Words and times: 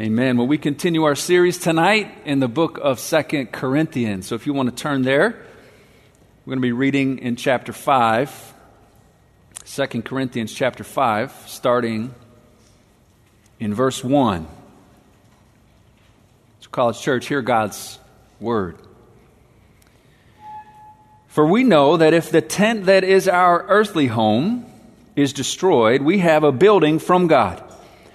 Amen. 0.00 0.36
Well, 0.36 0.48
we 0.48 0.58
continue 0.58 1.04
our 1.04 1.14
series 1.14 1.56
tonight 1.56 2.12
in 2.24 2.40
the 2.40 2.48
book 2.48 2.80
of 2.82 2.98
Second 2.98 3.52
Corinthians. 3.52 4.26
So 4.26 4.34
if 4.34 4.44
you 4.44 4.52
want 4.52 4.68
to 4.68 4.74
turn 4.74 5.02
there, 5.02 5.28
we're 5.28 6.50
going 6.50 6.58
to 6.58 6.62
be 6.62 6.72
reading 6.72 7.18
in 7.18 7.36
chapter 7.36 7.72
5, 7.72 8.54
2 9.64 9.86
Corinthians 10.02 10.52
chapter 10.52 10.82
5, 10.82 11.44
starting 11.46 12.12
in 13.60 13.72
verse 13.72 14.02
1. 14.02 14.48
So, 16.58 16.70
College 16.70 17.00
Church, 17.00 17.28
hear 17.28 17.40
God's 17.40 18.00
word. 18.40 18.76
For 21.28 21.46
we 21.46 21.62
know 21.62 21.96
that 21.98 22.12
if 22.12 22.32
the 22.32 22.42
tent 22.42 22.86
that 22.86 23.04
is 23.04 23.28
our 23.28 23.64
earthly 23.68 24.08
home 24.08 24.66
is 25.14 25.32
destroyed, 25.32 26.02
we 26.02 26.18
have 26.18 26.42
a 26.42 26.50
building 26.50 26.98
from 26.98 27.28
God 27.28 27.62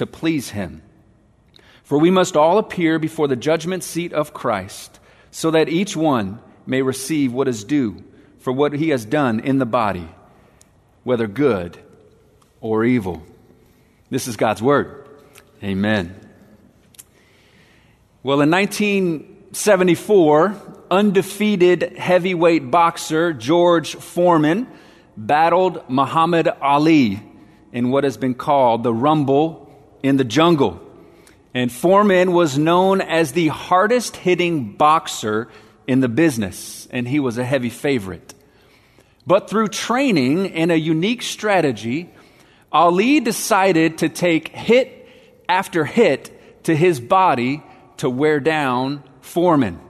to 0.00 0.06
please 0.06 0.50
him. 0.50 0.82
For 1.84 1.98
we 1.98 2.10
must 2.10 2.36
all 2.36 2.58
appear 2.58 2.98
before 2.98 3.28
the 3.28 3.36
judgment 3.36 3.84
seat 3.84 4.12
of 4.12 4.32
Christ, 4.32 4.98
so 5.30 5.50
that 5.50 5.68
each 5.68 5.94
one 5.94 6.40
may 6.66 6.82
receive 6.82 7.32
what 7.32 7.48
is 7.48 7.64
due 7.64 8.02
for 8.38 8.52
what 8.52 8.72
he 8.72 8.88
has 8.88 9.04
done 9.04 9.40
in 9.40 9.58
the 9.58 9.66
body, 9.66 10.08
whether 11.04 11.26
good 11.26 11.78
or 12.62 12.82
evil. 12.84 13.22
This 14.08 14.26
is 14.26 14.38
God's 14.38 14.62
word. 14.62 15.06
Amen. 15.62 16.18
Well, 18.22 18.40
in 18.40 18.50
1974, 18.50 20.56
undefeated 20.90 21.98
heavyweight 21.98 22.70
boxer 22.70 23.34
George 23.34 23.96
Foreman 23.96 24.66
battled 25.14 25.90
Muhammad 25.90 26.48
Ali 26.48 27.22
in 27.72 27.90
what 27.90 28.04
has 28.04 28.16
been 28.16 28.34
called 28.34 28.82
the 28.82 28.94
Rumble 28.94 29.59
in 30.02 30.16
the 30.16 30.24
jungle. 30.24 30.80
And 31.54 31.70
Foreman 31.70 32.32
was 32.32 32.56
known 32.56 33.00
as 33.00 33.32
the 33.32 33.48
hardest 33.48 34.16
hitting 34.16 34.72
boxer 34.72 35.48
in 35.86 36.00
the 36.00 36.08
business, 36.08 36.86
and 36.90 37.08
he 37.08 37.18
was 37.18 37.38
a 37.38 37.44
heavy 37.44 37.70
favorite. 37.70 38.34
But 39.26 39.50
through 39.50 39.68
training 39.68 40.52
and 40.52 40.70
a 40.70 40.78
unique 40.78 41.22
strategy, 41.22 42.10
Ali 42.72 43.20
decided 43.20 43.98
to 43.98 44.08
take 44.08 44.48
hit 44.48 45.08
after 45.48 45.84
hit 45.84 46.64
to 46.64 46.76
his 46.76 47.00
body 47.00 47.62
to 47.96 48.08
wear 48.08 48.38
down 48.38 49.02
Foreman. 49.20 49.80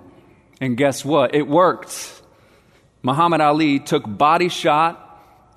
And 0.61 0.77
guess 0.77 1.05
what? 1.05 1.35
It 1.35 1.47
worked. 1.47 2.23
Muhammad 3.03 3.41
Ali 3.41 3.79
took 3.79 4.05
body 4.07 4.49
shot 4.49 5.07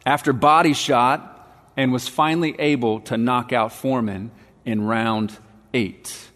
after 0.06 0.34
body 0.34 0.74
shot 0.74 1.30
and 1.76 1.92
was 1.92 2.08
finally 2.08 2.56
able 2.60 3.00
to 3.02 3.18
knock 3.18 3.54
out 3.54 3.74
Foreman 3.74 4.32
in 4.66 4.86
round 4.86 5.38
eight. 5.74 6.30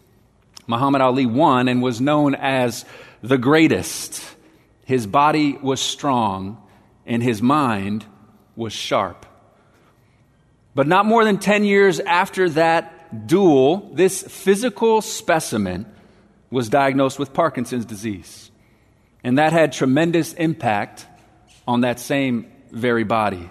Muhammad 0.66 1.00
Ali 1.00 1.26
won 1.26 1.68
and 1.68 1.82
was 1.82 2.00
known 2.00 2.34
as 2.34 2.84
the 3.22 3.38
greatest. 3.38 4.22
His 4.84 5.06
body 5.06 5.52
was 5.52 5.80
strong 5.80 6.62
and 7.06 7.22
his 7.22 7.40
mind 7.40 8.04
was 8.54 8.72
sharp. 8.72 9.24
But 10.74 10.86
not 10.86 11.06
more 11.06 11.24
than 11.24 11.38
10 11.38 11.64
years 11.64 12.00
after 12.00 12.50
that 12.50 13.26
duel, 13.26 13.90
this 13.94 14.22
physical 14.22 15.00
specimen 15.00 15.86
was 16.50 16.68
diagnosed 16.68 17.18
with 17.18 17.32
Parkinson's 17.32 17.84
disease. 17.84 18.50
And 19.24 19.38
that 19.38 19.52
had 19.52 19.72
tremendous 19.72 20.34
impact 20.34 21.06
on 21.66 21.80
that 21.80 21.98
same 21.98 22.50
very 22.70 23.04
body. 23.04 23.50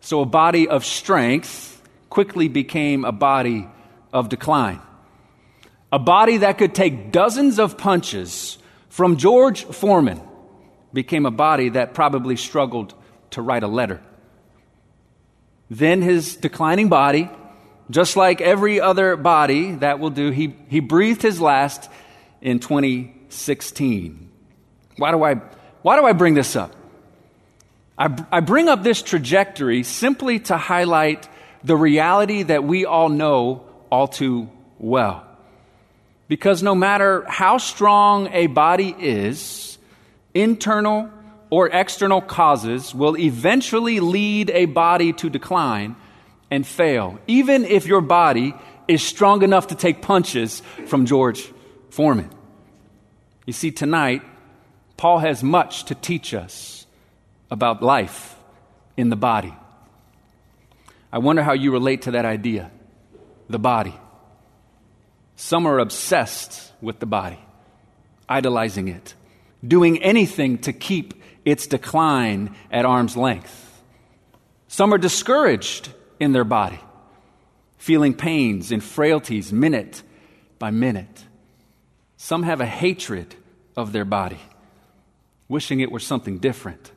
So 0.00 0.20
a 0.20 0.26
body 0.26 0.68
of 0.68 0.84
strength 0.84 1.80
quickly 2.10 2.48
became 2.48 3.04
a 3.04 3.12
body 3.12 3.68
of 4.12 4.28
decline. 4.28 4.80
A 5.90 5.98
body 5.98 6.38
that 6.38 6.58
could 6.58 6.74
take 6.74 7.12
dozens 7.12 7.58
of 7.58 7.76
punches 7.76 8.58
from 8.88 9.16
George 9.16 9.64
Foreman 9.64 10.20
became 10.92 11.26
a 11.26 11.30
body 11.30 11.70
that 11.70 11.94
probably 11.94 12.36
struggled 12.36 12.94
to 13.30 13.42
write 13.42 13.62
a 13.62 13.68
letter. 13.68 14.00
Then 15.70 16.02
his 16.02 16.36
declining 16.36 16.88
body, 16.88 17.30
just 17.90 18.16
like 18.16 18.40
every 18.40 18.80
other 18.80 19.16
body 19.16 19.72
that 19.76 19.98
will 19.98 20.10
do, 20.10 20.30
he, 20.30 20.54
he 20.68 20.80
breathed 20.80 21.22
his 21.22 21.40
last 21.40 21.90
in 22.40 22.58
2016. 22.58 24.30
Why 24.96 25.10
do 25.10 25.22
I, 25.22 25.34
why 25.82 25.98
do 25.98 26.04
I 26.04 26.12
bring 26.12 26.34
this 26.34 26.56
up? 26.56 26.74
I, 27.96 28.24
I 28.30 28.40
bring 28.40 28.68
up 28.68 28.82
this 28.82 29.02
trajectory 29.02 29.82
simply 29.82 30.40
to 30.40 30.56
highlight 30.56 31.28
the 31.64 31.76
reality 31.76 32.42
that 32.42 32.64
we 32.64 32.84
all 32.84 33.08
know 33.08 33.64
all 33.92 34.08
too 34.08 34.48
well. 34.78 35.22
Because 36.26 36.62
no 36.62 36.74
matter 36.74 37.26
how 37.28 37.58
strong 37.58 38.28
a 38.32 38.46
body 38.46 38.96
is, 38.98 39.76
internal 40.32 41.10
or 41.50 41.68
external 41.68 42.22
causes 42.22 42.94
will 42.94 43.18
eventually 43.18 44.00
lead 44.00 44.48
a 44.48 44.64
body 44.64 45.12
to 45.12 45.28
decline 45.28 45.94
and 46.50 46.66
fail, 46.66 47.18
even 47.26 47.66
if 47.66 47.86
your 47.86 48.00
body 48.00 48.54
is 48.88 49.02
strong 49.02 49.42
enough 49.42 49.66
to 49.66 49.74
take 49.74 50.00
punches 50.00 50.62
from 50.86 51.04
George 51.04 51.52
Foreman. 51.90 52.30
You 53.44 53.52
see, 53.52 53.70
tonight, 53.70 54.22
Paul 54.96 55.18
has 55.18 55.42
much 55.42 55.84
to 55.84 55.94
teach 55.94 56.32
us 56.32 56.86
about 57.50 57.82
life 57.82 58.34
in 58.96 59.10
the 59.10 59.16
body. 59.16 59.54
I 61.12 61.18
wonder 61.18 61.42
how 61.42 61.52
you 61.52 61.72
relate 61.72 62.02
to 62.02 62.12
that 62.12 62.24
idea 62.24 62.70
the 63.52 63.58
body. 63.58 63.94
Some 65.36 65.66
are 65.66 65.78
obsessed 65.78 66.72
with 66.80 66.98
the 66.98 67.06
body, 67.06 67.38
idolizing 68.28 68.88
it, 68.88 69.14
doing 69.66 70.02
anything 70.02 70.58
to 70.58 70.72
keep 70.72 71.22
its 71.44 71.66
decline 71.66 72.54
at 72.70 72.84
arm's 72.84 73.16
length. 73.16 73.82
Some 74.68 74.92
are 74.92 74.98
discouraged 74.98 75.90
in 76.18 76.32
their 76.32 76.44
body, 76.44 76.80
feeling 77.78 78.14
pains 78.14 78.72
and 78.72 78.82
frailties 78.82 79.52
minute 79.52 80.02
by 80.58 80.70
minute. 80.70 81.24
Some 82.16 82.44
have 82.44 82.60
a 82.60 82.66
hatred 82.66 83.34
of 83.76 83.92
their 83.92 84.04
body, 84.04 84.38
wishing 85.48 85.80
it 85.80 85.90
were 85.90 86.00
something 86.00 86.38
different. 86.38 86.92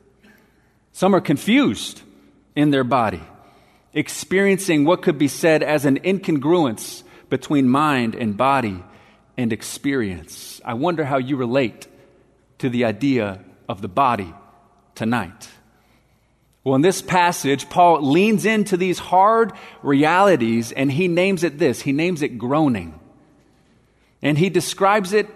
Some 0.92 1.14
are 1.14 1.20
confused 1.20 2.02
in 2.54 2.70
their 2.70 2.84
body 2.84 3.22
experiencing 3.96 4.84
what 4.84 5.00
could 5.02 5.18
be 5.18 5.26
said 5.26 5.62
as 5.62 5.86
an 5.86 5.98
incongruence 6.00 7.02
between 7.30 7.68
mind 7.68 8.14
and 8.14 8.36
body 8.36 8.84
and 9.36 9.52
experience. 9.52 10.60
I 10.64 10.74
wonder 10.74 11.04
how 11.04 11.16
you 11.16 11.36
relate 11.36 11.88
to 12.58 12.68
the 12.68 12.84
idea 12.84 13.42
of 13.68 13.80
the 13.80 13.88
body 13.88 14.32
tonight. 14.94 15.48
Well, 16.62 16.74
in 16.74 16.82
this 16.82 17.00
passage, 17.00 17.70
Paul 17.70 18.02
leans 18.02 18.44
into 18.44 18.76
these 18.76 18.98
hard 18.98 19.52
realities 19.82 20.72
and 20.72 20.92
he 20.92 21.08
names 21.08 21.42
it 21.42 21.58
this 21.58 21.80
he 21.80 21.92
names 21.92 22.22
it 22.22 22.38
groaning. 22.38 23.00
And 24.20 24.36
he 24.36 24.50
describes 24.50 25.12
it 25.12 25.26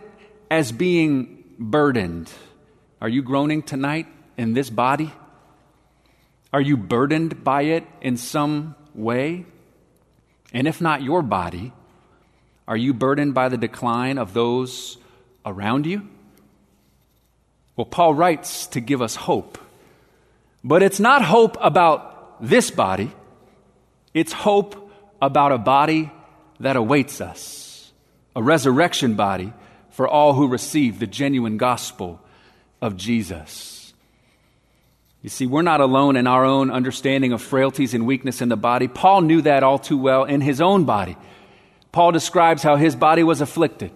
as 0.51 0.71
being 0.71 1.45
burdened. 1.59 2.31
Are 3.01 3.09
you 3.09 3.23
groaning 3.23 3.63
tonight 3.63 4.07
in 4.37 4.53
this 4.53 4.69
body? 4.69 5.13
Are 6.53 6.61
you 6.61 6.77
burdened 6.77 7.45
by 7.45 7.63
it 7.63 7.87
in 8.01 8.17
some 8.17 8.75
way? 8.95 9.47
And 10.53 10.67
if 10.67 10.81
not 10.81 11.03
your 11.03 11.23
body, 11.23 11.73
Are 12.71 12.77
you 12.77 12.95
burdened 12.95 13.35
by 13.35 13.49
the 13.49 13.59
decline 13.59 14.17
of 14.17 14.33
those 14.33 14.97
around 15.45 15.87
you? 15.87 16.07
Well, 17.75 17.85
Paul 17.85 18.15
writes 18.15 18.69
to 18.69 18.81
give 18.81 19.03
us 19.03 19.17
hope. 19.17 19.59
But 20.63 20.81
it's 20.81 21.01
not 21.01 21.21
hope 21.25 21.57
about 21.61 22.41
this 22.41 22.71
body, 22.71 23.11
it's 24.15 24.33
hope 24.33 24.93
about 25.21 25.51
a 25.51 25.59
body 25.59 26.13
that 26.61 26.77
awaits 26.77 27.21
us, 27.21 27.91
a 28.37 28.43
resurrection 28.43 29.15
body 29.15 29.53
for 29.91 30.07
all 30.07 30.35
who 30.35 30.47
receive 30.47 31.01
the 31.01 31.09
genuine 31.09 31.57
gospel 31.57 32.21
of 32.81 32.97
Jesus. 32.97 33.80
You 35.23 35.29
see, 35.29 35.47
we're 35.47 35.63
not 35.63 35.81
alone 35.81 36.17
in 36.17 36.27
our 36.27 36.45
own 36.45 36.71
understanding 36.71 37.33
of 37.33 37.43
frailties 37.43 37.93
and 37.93 38.07
weakness 38.07 38.41
in 38.41 38.49
the 38.49 38.57
body. 38.57 38.89
Paul 38.89 39.21
knew 39.21 39.43
that 39.43 39.63
all 39.63 39.79
too 39.79 39.99
well 39.99 40.25
in 40.25 40.41
his 40.41 40.61
own 40.61 40.85
body. 40.85 41.17
Paul 41.93 42.13
describes 42.13 42.63
how 42.63 42.77
his 42.77 42.97
body 42.97 43.23
was 43.23 43.41
afflicted, 43.41 43.93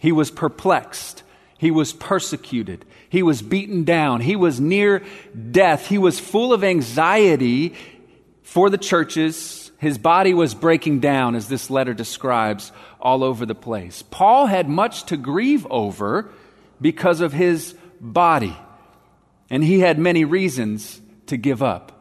he 0.00 0.12
was 0.12 0.30
perplexed, 0.30 1.22
he 1.58 1.70
was 1.70 1.92
persecuted, 1.92 2.84
he 3.08 3.22
was 3.22 3.42
beaten 3.42 3.84
down, 3.84 4.20
he 4.20 4.36
was 4.36 4.60
near 4.60 5.02
death, 5.50 5.88
he 5.88 5.98
was 5.98 6.20
full 6.20 6.52
of 6.52 6.64
anxiety 6.64 7.74
for 8.42 8.70
the 8.70 8.78
churches. 8.78 9.62
His 9.78 9.98
body 9.98 10.32
was 10.32 10.54
breaking 10.54 11.00
down, 11.00 11.34
as 11.34 11.48
this 11.48 11.68
letter 11.68 11.92
describes, 11.92 12.72
all 12.98 13.22
over 13.22 13.44
the 13.44 13.54
place. 13.54 14.02
Paul 14.02 14.46
had 14.46 14.70
much 14.70 15.04
to 15.06 15.18
grieve 15.18 15.66
over 15.68 16.30
because 16.80 17.20
of 17.20 17.34
his 17.34 17.74
body, 18.00 18.56
and 19.50 19.62
he 19.62 19.80
had 19.80 19.98
many 19.98 20.24
reasons 20.24 21.00
to 21.26 21.36
give 21.36 21.62
up. 21.62 21.92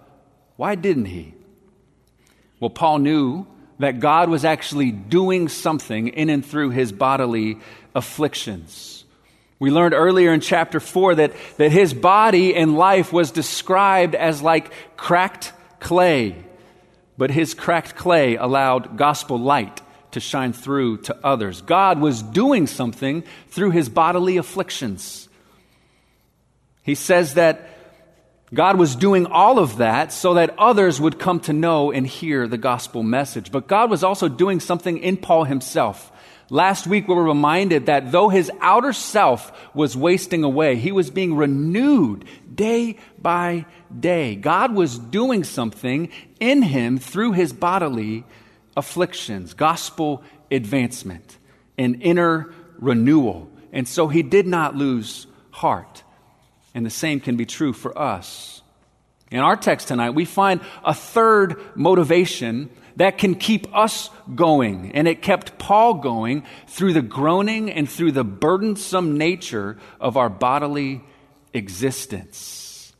Why 0.55 0.75
didn't 0.75 1.05
he? 1.05 1.33
Well, 2.59 2.69
Paul 2.69 2.99
knew 2.99 3.45
that 3.79 3.99
God 3.99 4.29
was 4.29 4.45
actually 4.45 4.91
doing 4.91 5.49
something 5.49 6.07
in 6.07 6.29
and 6.29 6.45
through 6.45 6.69
his 6.69 6.91
bodily 6.91 7.59
afflictions. 7.93 9.03
We 9.59 9.71
learned 9.71 9.93
earlier 9.93 10.33
in 10.33 10.41
chapter 10.41 10.79
4 10.79 11.15
that, 11.15 11.33
that 11.57 11.71
his 11.71 11.93
body 11.93 12.55
and 12.55 12.77
life 12.77 13.11
was 13.13 13.31
described 13.31 14.15
as 14.15 14.41
like 14.41 14.71
cracked 14.97 15.53
clay, 15.79 16.35
but 17.17 17.31
his 17.31 17.53
cracked 17.53 17.95
clay 17.95 18.35
allowed 18.35 18.97
gospel 18.97 19.37
light 19.37 19.81
to 20.11 20.19
shine 20.19 20.53
through 20.53 20.97
to 20.97 21.17
others. 21.23 21.61
God 21.61 21.99
was 21.99 22.21
doing 22.21 22.67
something 22.67 23.23
through 23.49 23.71
his 23.71 23.89
bodily 23.89 24.37
afflictions. 24.37 25.24
He 26.85 26.93
says 26.93 27.33
that 27.33 27.67
God 28.53 28.77
was 28.77 28.95
doing 28.95 29.25
all 29.25 29.57
of 29.57 29.77
that 29.77 30.13
so 30.13 30.35
that 30.35 30.57
others 30.59 31.01
would 31.01 31.17
come 31.17 31.39
to 31.41 31.51
know 31.51 31.91
and 31.91 32.05
hear 32.05 32.47
the 32.47 32.59
gospel 32.59 33.01
message. 33.01 33.51
But 33.51 33.67
God 33.67 33.89
was 33.89 34.03
also 34.03 34.29
doing 34.29 34.59
something 34.59 34.99
in 34.99 35.17
Paul 35.17 35.45
himself. 35.45 36.11
Last 36.51 36.85
week, 36.85 37.07
we 37.07 37.15
were 37.15 37.23
reminded 37.23 37.87
that 37.87 38.11
though 38.11 38.29
his 38.29 38.51
outer 38.61 38.93
self 38.93 39.51
was 39.73 39.97
wasting 39.97 40.43
away, 40.43 40.75
he 40.75 40.91
was 40.91 41.09
being 41.09 41.35
renewed 41.35 42.25
day 42.53 42.97
by 43.19 43.65
day. 43.99 44.35
God 44.35 44.75
was 44.75 44.99
doing 44.99 45.43
something 45.43 46.11
in 46.39 46.61
him 46.61 46.99
through 46.99 47.31
his 47.31 47.51
bodily 47.51 48.25
afflictions, 48.77 49.55
gospel 49.55 50.23
advancement, 50.51 51.39
and 51.79 52.03
inner 52.03 52.53
renewal. 52.77 53.49
And 53.73 53.87
so 53.87 54.07
he 54.07 54.21
did 54.21 54.45
not 54.45 54.75
lose 54.75 55.25
heart. 55.49 56.03
And 56.75 56.85
the 56.85 56.91
same 56.91 57.21
can 57.21 57.37
be 57.37 57.45
true 57.45 57.73
for 57.73 57.97
us. 57.97 58.61
In 59.31 59.39
our 59.39 59.55
text 59.55 59.87
tonight, 59.87 60.11
we 60.11 60.25
find 60.25 60.61
a 60.83 60.93
third 60.93 61.59
motivation 61.75 62.69
that 62.97 63.17
can 63.17 63.35
keep 63.35 63.73
us 63.75 64.09
going. 64.35 64.91
And 64.91 65.07
it 65.07 65.21
kept 65.21 65.57
Paul 65.57 65.95
going 65.95 66.45
through 66.67 66.93
the 66.93 67.01
groaning 67.01 67.71
and 67.71 67.89
through 67.89 68.11
the 68.11 68.23
burdensome 68.23 69.17
nature 69.17 69.77
of 69.99 70.17
our 70.17 70.29
bodily 70.29 71.01
existence. 71.53 72.93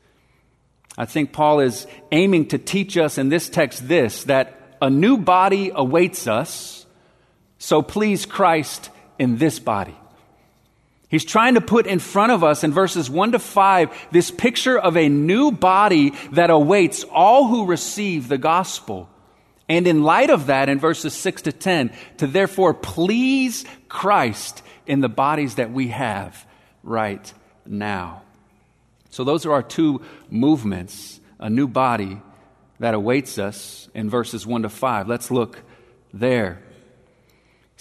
I 0.98 1.06
think 1.06 1.34
Paul 1.34 1.60
is 1.60 1.86
aiming 2.12 2.48
to 2.48 2.58
teach 2.58 2.98
us 2.98 3.18
in 3.18 3.30
this 3.30 3.50
text 3.50 3.88
this 3.88 4.24
that 4.24 4.78
a 4.82 4.90
new 4.90 5.18
body 5.18 5.72
awaits 5.76 6.28
us, 6.28 6.86
so 7.58 7.82
please 7.82 8.26
Christ 8.26 8.90
in 9.20 9.38
this 9.38 9.60
body. 9.60 9.96
He's 11.10 11.26
trying 11.26 11.54
to 11.54 11.62
put 11.62 11.88
in 11.88 12.00
front 12.00 12.32
of 12.32 12.44
us 12.44 12.64
in 12.64 12.74
verses 12.74 13.10
1 13.10 13.34
to 13.34 13.40
5 13.40 14.08
this 14.12 14.32
picture 14.32 14.78
of 14.78 14.98
a 14.98 15.08
new 15.08 15.52
body 15.52 16.14
that 16.32 16.50
awaits 16.50 17.04
all 17.04 17.48
who 17.48 17.66
receive 17.66 18.28
the 18.28 18.38
gospel. 18.38 19.10
And 19.70 19.88
in 19.88 20.04
light 20.04 20.30
of 20.30 20.48
that, 20.48 20.70
in 20.70 20.80
verses 20.80 21.14
6 21.14 21.44
to 21.44 21.52
10, 21.52 21.92
to 22.18 22.28
therefore 22.28 22.74
please 22.74 23.66
Christ 23.88 24.62
in 24.86 25.02
the 25.02 25.10
bodies 25.10 25.56
that 25.56 25.72
we 25.72 25.90
have 25.90 26.46
right 26.84 27.34
now. 27.66 28.22
So, 29.10 29.24
those 29.24 29.46
are 29.46 29.54
our 29.54 29.64
two 29.64 30.02
movements 30.30 31.20
a 31.40 31.50
new 31.50 31.68
body 31.68 32.20
that 32.80 32.94
awaits 32.94 33.38
us 33.38 33.90
in 33.94 34.10
verses 34.10 34.46
1 34.46 34.64
to 34.64 34.70
5. 34.70 35.08
Let's 35.08 35.32
look 35.32 35.62
there. 36.14 36.62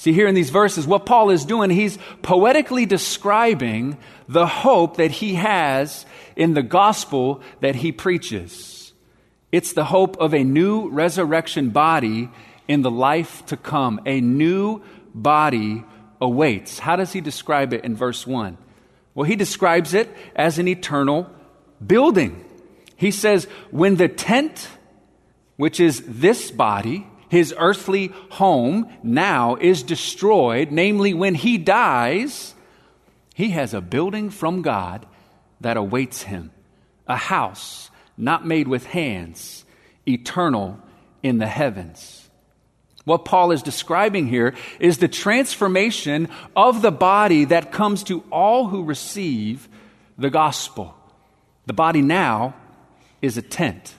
See, 0.04 0.12
here 0.12 0.26
in 0.26 0.34
these 0.34 0.50
verses, 0.50 0.86
what 0.86 1.06
Paul 1.06 1.30
is 1.30 1.46
doing, 1.46 1.70
he's 1.70 1.98
poetically 2.20 2.84
describing 2.84 3.96
the 4.28 4.46
hope 4.46 4.98
that 4.98 5.10
he 5.10 5.36
has 5.36 6.04
in 6.36 6.52
the 6.52 6.62
gospel 6.62 7.40
that 7.62 7.76
he 7.76 7.90
preaches. 7.90 8.92
It's 9.50 9.72
the 9.72 9.86
hope 9.86 10.18
of 10.18 10.34
a 10.34 10.44
new 10.44 10.90
resurrection 10.90 11.70
body 11.70 12.28
in 12.68 12.82
the 12.82 12.90
life 12.90 13.46
to 13.46 13.56
come. 13.56 13.98
A 14.04 14.20
new 14.20 14.82
body 15.14 15.82
awaits. 16.20 16.78
How 16.78 16.96
does 16.96 17.14
he 17.14 17.22
describe 17.22 17.72
it 17.72 17.82
in 17.82 17.96
verse 17.96 18.26
1? 18.26 18.58
Well, 19.14 19.24
he 19.24 19.36
describes 19.36 19.94
it 19.94 20.14
as 20.36 20.58
an 20.58 20.68
eternal 20.68 21.30
building. 21.82 22.44
He 22.96 23.10
says, 23.10 23.46
when 23.70 23.96
the 23.96 24.08
tent, 24.08 24.68
which 25.56 25.80
is 25.80 26.02
this 26.06 26.50
body, 26.50 27.06
his 27.29 27.55
earthly 27.56 28.12
home 28.31 28.93
now 29.03 29.56
is 29.56 29.82
destroyed, 29.82 30.71
namely, 30.71 31.15
when 31.15 31.35
he 31.35 31.59
dies, 31.59 32.55
he 33.35 33.50
has 33.50 33.75
a 33.75 33.81
building 33.81 34.31
from 34.31 34.62
God 34.62 35.06
that 35.61 35.76
awaits 35.76 36.23
him, 36.23 36.50
a 37.06 37.17
house 37.17 37.91
not 38.17 38.47
made 38.47 38.69
with 38.69 38.87
hands, 38.87 39.65
eternal 40.06 40.79
in 41.23 41.38
the 41.38 41.47
heavens. 41.47 42.29
What 43.05 43.25
Paul 43.25 43.50
is 43.53 43.62
describing 43.62 44.29
here 44.29 44.55
is 44.81 44.99
the 44.99 45.09
transformation 45.09 46.29
of 46.56 46.81
the 46.81 46.93
body 46.93 47.44
that 47.47 47.73
comes 47.73 48.02
to 48.04 48.25
all 48.31 48.69
who 48.69 48.85
receive 48.85 49.69
the 50.16 50.31
gospel. 50.31 50.95
The 51.66 51.73
body 51.75 52.02
now 52.02 52.54
is 53.21 53.37
a 53.37 53.43
tent. 53.43 53.95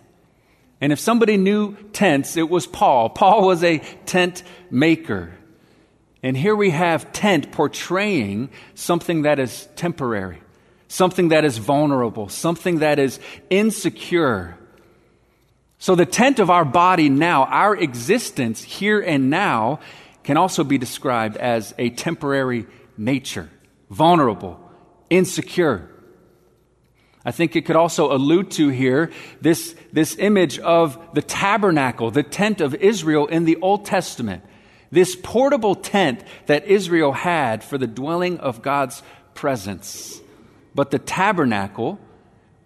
And 0.82 0.92
if 0.92 1.00
somebody 1.00 1.38
knew 1.38 1.76
tents, 1.94 2.38
it 2.38 2.50
was 2.50 2.68
Paul. 2.68 3.10
Paul 3.10 3.48
was 3.48 3.64
a 3.64 3.80
tent 4.06 4.44
maker. 4.70 5.34
And 6.22 6.36
here 6.36 6.56
we 6.56 6.72
have 6.72 7.14
tent 7.14 7.52
portraying 7.52 8.50
something 8.74 9.22
that 9.24 9.40
is 9.40 9.68
temporary, 9.76 10.42
something 10.88 11.30
that 11.30 11.46
is 11.46 11.58
vulnerable, 11.58 12.30
something 12.30 12.80
that 12.80 13.00
is 13.00 13.20
insecure. 13.50 14.58
So 15.78 15.96
the 15.96 16.06
tent 16.06 16.40
of 16.40 16.50
our 16.50 16.66
body 16.66 17.10
now, 17.10 17.46
our 17.46 17.76
existence 17.76 18.64
here 18.64 19.00
and 19.00 19.30
now, 19.30 19.80
can 20.24 20.38
also 20.38 20.64
be 20.64 20.80
described 20.80 21.38
as 21.38 21.74
a 21.78 21.92
temporary 21.92 22.66
nature, 22.98 23.50
vulnerable, 23.90 24.60
insecure. 25.10 25.90
I 27.26 27.32
think 27.32 27.56
it 27.56 27.66
could 27.66 27.76
also 27.76 28.16
allude 28.16 28.52
to 28.52 28.70
here 28.70 29.12
this, 29.42 29.76
this 29.92 30.16
image 30.20 30.60
of 30.60 31.00
the 31.16 31.24
tabernacle, 31.24 32.12
the 32.12 32.22
tent 32.22 32.62
of 32.62 32.76
Israel 32.76 33.26
in 33.26 33.46
the 33.46 33.58
Old 33.58 33.86
Testament. 33.86 34.44
This 34.92 35.16
portable 35.16 35.74
tent 35.74 36.24
that 36.46 36.68
Israel 36.68 37.12
had 37.12 37.64
for 37.64 37.80
the 37.80 37.88
dwelling 37.88 38.40
of 38.40 38.62
God's 38.62 39.02
presence. 39.34 40.22
But 40.76 40.92
the 40.92 41.00
tabernacle 41.00 42.00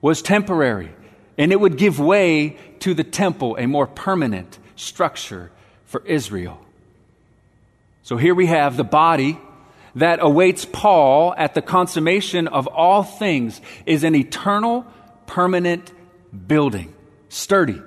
was 0.02 0.22
temporary, 0.22 0.92
and 1.38 1.54
it 1.54 1.60
would 1.60 1.78
give 1.78 2.00
way 2.00 2.58
to 2.80 2.94
the 2.94 3.04
temple, 3.06 3.56
a 3.58 3.66
more 3.66 3.88
permanent 3.88 4.60
structure 4.76 5.52
for 5.86 6.06
Israel. 6.06 6.60
So 8.04 8.18
here 8.18 8.36
we 8.36 8.48
have 8.48 8.76
the 8.76 8.84
body 8.84 9.40
that 9.96 10.20
awaits 10.22 10.66
Paul 10.66 11.34
at 11.38 11.54
the 11.54 11.62
consummation 11.62 12.48
of 12.48 12.68
all 12.68 13.04
things 13.04 13.60
is 13.86 14.04
an 14.04 14.16
eternal, 14.16 14.86
permanent 15.26 15.92
building, 16.48 16.94
sturdy, 17.30 17.82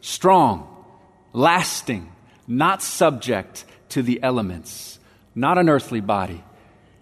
strong, 0.00 0.84
lasting, 1.32 2.12
not 2.46 2.82
subject 2.82 3.64
to 3.90 4.02
the 4.02 4.22
elements, 4.22 4.98
not 5.34 5.58
an 5.58 5.68
earthly 5.68 6.00
body, 6.00 6.42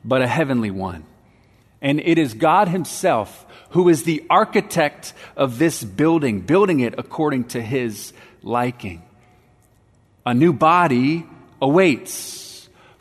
but 0.04 0.22
a 0.22 0.26
heavenly 0.26 0.70
one. 0.70 1.04
And 1.80 2.00
it 2.00 2.18
is 2.18 2.34
God 2.34 2.68
Himself 2.68 3.46
who 3.70 3.88
is 3.88 4.04
the 4.04 4.24
architect 4.30 5.12
of 5.36 5.58
this 5.58 5.82
building, 5.82 6.40
building 6.40 6.78
it 6.78 6.94
according 6.96 7.44
to 7.44 7.60
His 7.60 8.12
liking. 8.42 9.02
A 10.24 10.32
new 10.32 10.52
body 10.52 11.26
awaits 11.60 12.43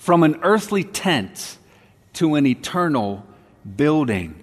from 0.04 0.24
an 0.24 0.38
earthly 0.44 0.84
tent 0.84 1.58
to 2.12 2.36
an 2.36 2.46
eternal 2.46 3.26
building. 3.78 4.36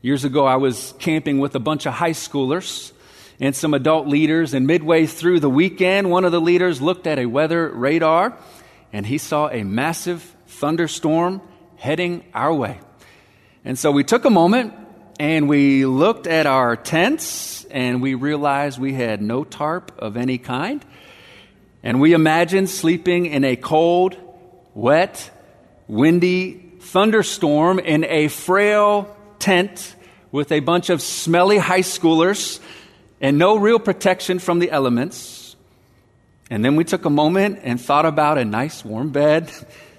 Years 0.00 0.24
ago, 0.24 0.46
I 0.46 0.56
was 0.56 0.94
camping 0.98 1.38
with 1.38 1.54
a 1.54 1.60
bunch 1.60 1.84
of 1.84 1.92
high 1.92 2.12
schoolers 2.12 2.92
and 3.40 3.54
some 3.54 3.74
adult 3.74 4.08
leaders, 4.08 4.54
and 4.54 4.66
midway 4.66 5.04
through 5.04 5.40
the 5.40 5.50
weekend, 5.50 6.10
one 6.10 6.24
of 6.24 6.32
the 6.32 6.40
leaders 6.40 6.80
looked 6.80 7.06
at 7.06 7.18
a 7.18 7.26
weather 7.26 7.68
radar 7.68 8.38
and 8.90 9.04
he 9.04 9.18
saw 9.18 9.50
a 9.50 9.64
massive 9.64 10.34
thunderstorm 10.46 11.42
heading 11.76 12.24
our 12.32 12.54
way. 12.54 12.80
And 13.66 13.78
so 13.78 13.90
we 13.90 14.02
took 14.02 14.24
a 14.24 14.30
moment 14.30 14.72
and 15.20 15.46
we 15.46 15.84
looked 15.84 16.26
at 16.26 16.46
our 16.46 16.74
tents 16.74 17.66
and 17.66 18.00
we 18.00 18.14
realized 18.14 18.78
we 18.78 18.94
had 18.94 19.20
no 19.20 19.44
tarp 19.44 19.92
of 19.98 20.16
any 20.16 20.38
kind. 20.38 20.82
And 21.86 22.00
we 22.00 22.14
imagined 22.14 22.68
sleeping 22.68 23.26
in 23.26 23.44
a 23.44 23.54
cold, 23.54 24.16
wet, 24.74 25.30
windy 25.86 26.54
thunderstorm 26.80 27.78
in 27.78 28.02
a 28.02 28.26
frail 28.26 29.16
tent 29.38 29.94
with 30.32 30.50
a 30.50 30.58
bunch 30.58 30.90
of 30.90 31.00
smelly 31.00 31.58
high 31.58 31.82
schoolers 31.82 32.58
and 33.20 33.38
no 33.38 33.56
real 33.56 33.78
protection 33.78 34.40
from 34.40 34.58
the 34.58 34.72
elements. 34.72 35.54
And 36.50 36.64
then 36.64 36.74
we 36.74 36.82
took 36.82 37.04
a 37.04 37.10
moment 37.10 37.60
and 37.62 37.80
thought 37.80 38.04
about 38.04 38.36
a 38.36 38.44
nice 38.44 38.84
warm 38.84 39.10
bed 39.10 39.52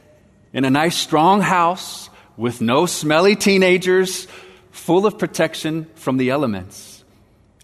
in 0.52 0.66
a 0.66 0.70
nice 0.70 0.98
strong 0.98 1.40
house 1.40 2.10
with 2.36 2.60
no 2.60 2.86
smelly 2.86 3.38
teenagers, 3.38 4.28
full 4.72 5.06
of 5.06 5.18
protection 5.18 5.88
from 5.96 6.18
the 6.18 6.32
elements. 6.32 7.06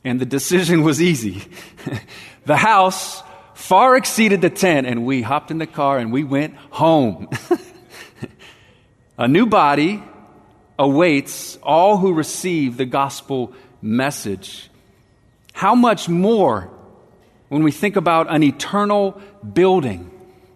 And 0.05 0.17
the 0.21 0.25
decision 0.25 0.83
was 0.83 1.01
easy. 1.01 1.43
the 2.45 2.55
house 2.55 3.21
far 3.63 3.95
exceeded 3.95 4.41
the 4.41 4.49
tent, 4.49 4.85
and 4.85 5.05
we 5.05 5.21
hopped 5.21 5.49
in 5.49 5.57
the 5.57 5.65
car 5.65 5.97
and 5.97 6.11
we 6.11 6.21
went 6.21 6.53
home. 6.69 7.29
a 9.17 9.25
new 9.25 9.45
body 9.45 10.03
awaits 10.77 11.57
all 11.63 11.97
who 11.97 12.13
receive 12.13 12.75
the 12.75 12.85
gospel 12.85 13.53
message. 13.81 14.69
How 15.53 15.75
much 15.75 16.09
more 16.09 16.69
when 17.47 17.63
we 17.63 17.71
think 17.71 17.95
about 17.95 18.29
an 18.29 18.43
eternal 18.43 19.21
building 19.53 20.11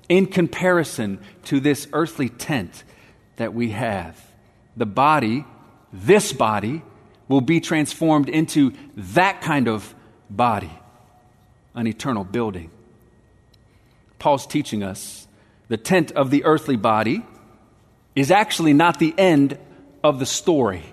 in 0.09 0.25
comparison 0.25 1.19
to 1.45 1.61
this 1.61 1.87
earthly 1.93 2.27
tent 2.27 2.83
that 3.37 3.53
we 3.53 3.69
have? 3.69 4.21
The 4.75 4.85
body, 4.85 5.45
this 5.93 6.33
body, 6.33 6.81
will 7.29 7.41
be 7.41 7.61
transformed 7.61 8.27
into 8.27 8.73
that 8.97 9.39
kind 9.39 9.69
of 9.69 9.95
body, 10.29 10.71
an 11.73 11.87
eternal 11.87 12.25
building. 12.25 12.69
Paul's 14.19 14.47
teaching 14.47 14.83
us 14.83 15.27
the 15.67 15.77
tent 15.77 16.11
of 16.13 16.31
the 16.31 16.45
earthly 16.45 16.75
body 16.75 17.25
is 18.15 18.31
actually 18.31 18.73
not 18.73 18.99
the 18.99 19.13
end 19.17 19.57
of 20.03 20.19
the 20.19 20.25
story. 20.25 20.83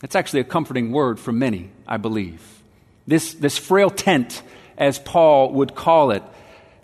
That's 0.00 0.14
actually 0.14 0.40
a 0.40 0.44
comforting 0.44 0.92
word 0.92 1.18
for 1.18 1.32
many, 1.32 1.70
I 1.86 1.96
believe. 1.96 2.42
This, 3.06 3.34
this 3.34 3.56
frail 3.56 3.90
tent, 3.90 4.42
as 4.76 4.98
Paul 4.98 5.52
would 5.54 5.74
call 5.74 6.10
it, 6.10 6.22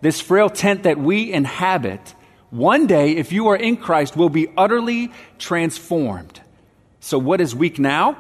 this 0.00 0.20
frail 0.20 0.48
tent 0.48 0.84
that 0.84 0.98
we 0.98 1.32
inhabit, 1.32 2.14
one 2.50 2.86
day, 2.86 3.12
if 3.12 3.32
you 3.32 3.48
are 3.48 3.56
in 3.56 3.76
Christ, 3.76 4.16
will 4.16 4.28
be 4.28 4.48
utterly 4.56 5.12
transformed. 5.38 6.40
So, 7.00 7.18
what 7.18 7.40
is 7.40 7.54
weak 7.54 7.78
now 7.78 8.18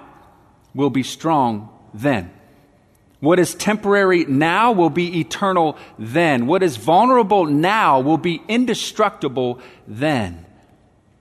will 0.74 0.90
be 0.90 1.02
strong 1.02 1.68
then. 1.94 2.30
What 3.22 3.38
is 3.38 3.54
temporary 3.54 4.24
now 4.24 4.72
will 4.72 4.90
be 4.90 5.20
eternal 5.20 5.78
then. 5.96 6.48
What 6.48 6.64
is 6.64 6.76
vulnerable 6.76 7.46
now 7.46 8.00
will 8.00 8.18
be 8.18 8.42
indestructible 8.48 9.60
then. 9.86 10.44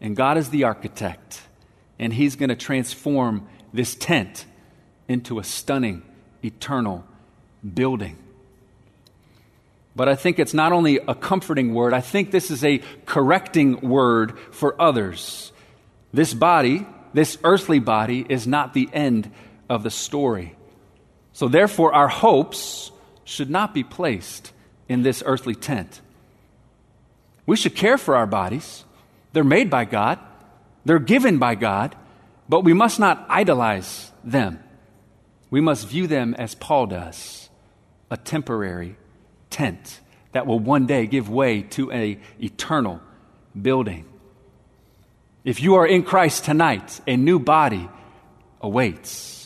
And 0.01 0.15
God 0.15 0.39
is 0.39 0.49
the 0.49 0.63
architect, 0.63 1.43
and 1.99 2.11
He's 2.11 2.35
going 2.35 2.49
to 2.49 2.55
transform 2.55 3.47
this 3.71 3.93
tent 3.93 4.45
into 5.07 5.37
a 5.37 5.43
stunning, 5.43 6.01
eternal 6.43 7.05
building. 7.71 8.17
But 9.95 10.09
I 10.09 10.15
think 10.15 10.39
it's 10.39 10.55
not 10.55 10.71
only 10.71 10.97
a 11.07 11.13
comforting 11.13 11.71
word, 11.75 11.93
I 11.93 12.01
think 12.01 12.31
this 12.31 12.49
is 12.49 12.63
a 12.63 12.81
correcting 13.05 13.79
word 13.81 14.39
for 14.49 14.81
others. 14.81 15.51
This 16.11 16.33
body, 16.33 16.87
this 17.13 17.37
earthly 17.43 17.77
body, 17.77 18.25
is 18.27 18.47
not 18.47 18.73
the 18.73 18.89
end 18.91 19.31
of 19.69 19.83
the 19.83 19.91
story. 19.91 20.55
So, 21.33 21.47
therefore, 21.47 21.93
our 21.93 22.07
hopes 22.07 22.91
should 23.23 23.49
not 23.49 23.73
be 23.73 23.83
placed 23.83 24.51
in 24.89 25.03
this 25.03 25.23
earthly 25.25 25.55
tent. 25.55 26.01
We 27.45 27.55
should 27.55 27.75
care 27.75 27.97
for 27.97 28.15
our 28.15 28.27
bodies. 28.27 28.83
They're 29.33 29.43
made 29.43 29.69
by 29.69 29.85
God, 29.85 30.19
they're 30.83 30.99
given 30.99 31.37
by 31.37 31.55
God, 31.55 31.95
but 32.49 32.61
we 32.65 32.73
must 32.73 32.99
not 32.99 33.25
idolize 33.29 34.11
them. 34.23 34.59
We 35.49 35.61
must 35.61 35.87
view 35.87 36.07
them 36.07 36.33
as 36.35 36.55
Paul 36.55 36.87
does 36.87 37.49
a 38.09 38.17
temporary 38.17 38.97
tent 39.49 39.99
that 40.33 40.45
will 40.45 40.59
one 40.59 40.85
day 40.85 41.07
give 41.07 41.29
way 41.29 41.61
to 41.61 41.91
an 41.91 42.19
eternal 42.41 43.01
building. 43.59 44.05
If 45.43 45.61
you 45.61 45.75
are 45.75 45.87
in 45.87 46.03
Christ 46.03 46.45
tonight, 46.45 47.01
a 47.07 47.17
new 47.17 47.39
body 47.39 47.89
awaits. 48.61 49.40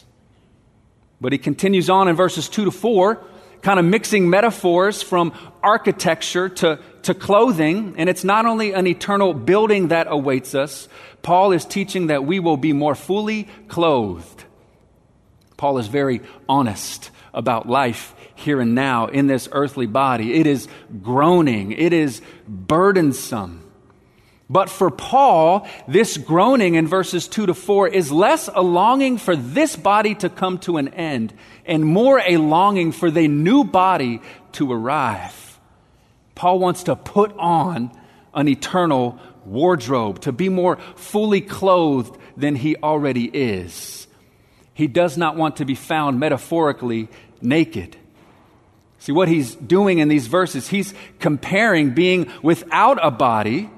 But 1.21 1.31
he 1.31 1.37
continues 1.37 1.89
on 1.89 2.07
in 2.07 2.15
verses 2.15 2.49
2 2.49 2.65
to 2.65 2.71
4, 2.71 3.23
kind 3.61 3.79
of 3.79 3.85
mixing 3.85 4.29
metaphors 4.29 5.01
from 5.01 5.33
architecture 5.63 6.49
to, 6.49 6.79
to 7.03 7.13
clothing. 7.13 7.95
And 7.97 8.09
it's 8.09 8.23
not 8.23 8.45
only 8.45 8.73
an 8.73 8.87
eternal 8.87 9.33
building 9.33 9.89
that 9.89 10.07
awaits 10.09 10.53
us, 10.53 10.87
Paul 11.21 11.51
is 11.51 11.65
teaching 11.65 12.07
that 12.07 12.25
we 12.25 12.39
will 12.39 12.57
be 12.57 12.73
more 12.73 12.95
fully 12.95 13.47
clothed. 13.67 14.43
Paul 15.57 15.77
is 15.77 15.87
very 15.87 16.21
honest 16.47 17.11
about 17.33 17.67
life 17.67 18.13
here 18.35 18.59
and 18.59 18.75
now 18.75 19.07
in 19.07 19.27
this 19.27 19.47
earthly 19.51 19.87
body. 19.87 20.33
It 20.33 20.47
is 20.47 20.67
groaning, 21.01 21.71
it 21.71 21.93
is 21.93 22.21
burdensome. 22.47 23.64
But 24.49 24.69
for 24.69 24.91
Paul, 24.91 25.67
this 25.87 26.17
groaning 26.17 26.75
in 26.75 26.87
verses 26.87 27.27
2 27.27 27.47
to 27.47 27.53
4 27.53 27.87
is 27.87 28.11
less 28.11 28.47
a 28.47 28.61
longing 28.61 29.17
for 29.17 29.35
this 29.35 29.75
body 29.75 30.13
to 30.15 30.29
come 30.29 30.59
to 30.59 30.77
an 30.77 30.89
end 30.89 31.33
and 31.65 31.83
more 31.83 32.19
a 32.19 32.37
longing 32.37 32.91
for 32.91 33.09
the 33.09 33.27
new 33.27 33.63
body 33.63 34.21
to 34.53 34.71
arrive. 34.71 35.59
Paul 36.35 36.59
wants 36.59 36.83
to 36.83 36.95
put 36.95 37.33
on 37.37 37.91
an 38.35 38.47
eternal 38.47 39.19
wardrobe, 39.45 40.21
to 40.21 40.31
be 40.31 40.49
more 40.49 40.77
fully 40.95 41.41
clothed 41.41 42.15
than 42.37 42.55
he 42.55 42.75
already 42.75 43.25
is. 43.25 44.07
He 44.73 44.87
does 44.87 45.17
not 45.17 45.37
want 45.37 45.57
to 45.57 45.65
be 45.65 45.75
found 45.75 46.19
metaphorically 46.19 47.07
naked. 47.41 47.95
See, 48.99 49.11
what 49.11 49.27
he's 49.27 49.55
doing 49.55 49.99
in 49.99 50.07
these 50.07 50.27
verses, 50.27 50.67
he's 50.67 50.93
comparing 51.19 51.91
being 51.91 52.29
without 52.41 52.99
a 53.01 53.11
body 53.11 53.69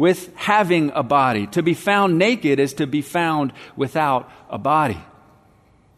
with 0.00 0.34
having 0.34 0.90
a 0.94 1.02
body. 1.02 1.46
To 1.48 1.62
be 1.62 1.74
found 1.74 2.18
naked 2.18 2.58
is 2.58 2.72
to 2.74 2.86
be 2.86 3.02
found 3.02 3.52
without 3.76 4.32
a 4.48 4.56
body. 4.56 4.98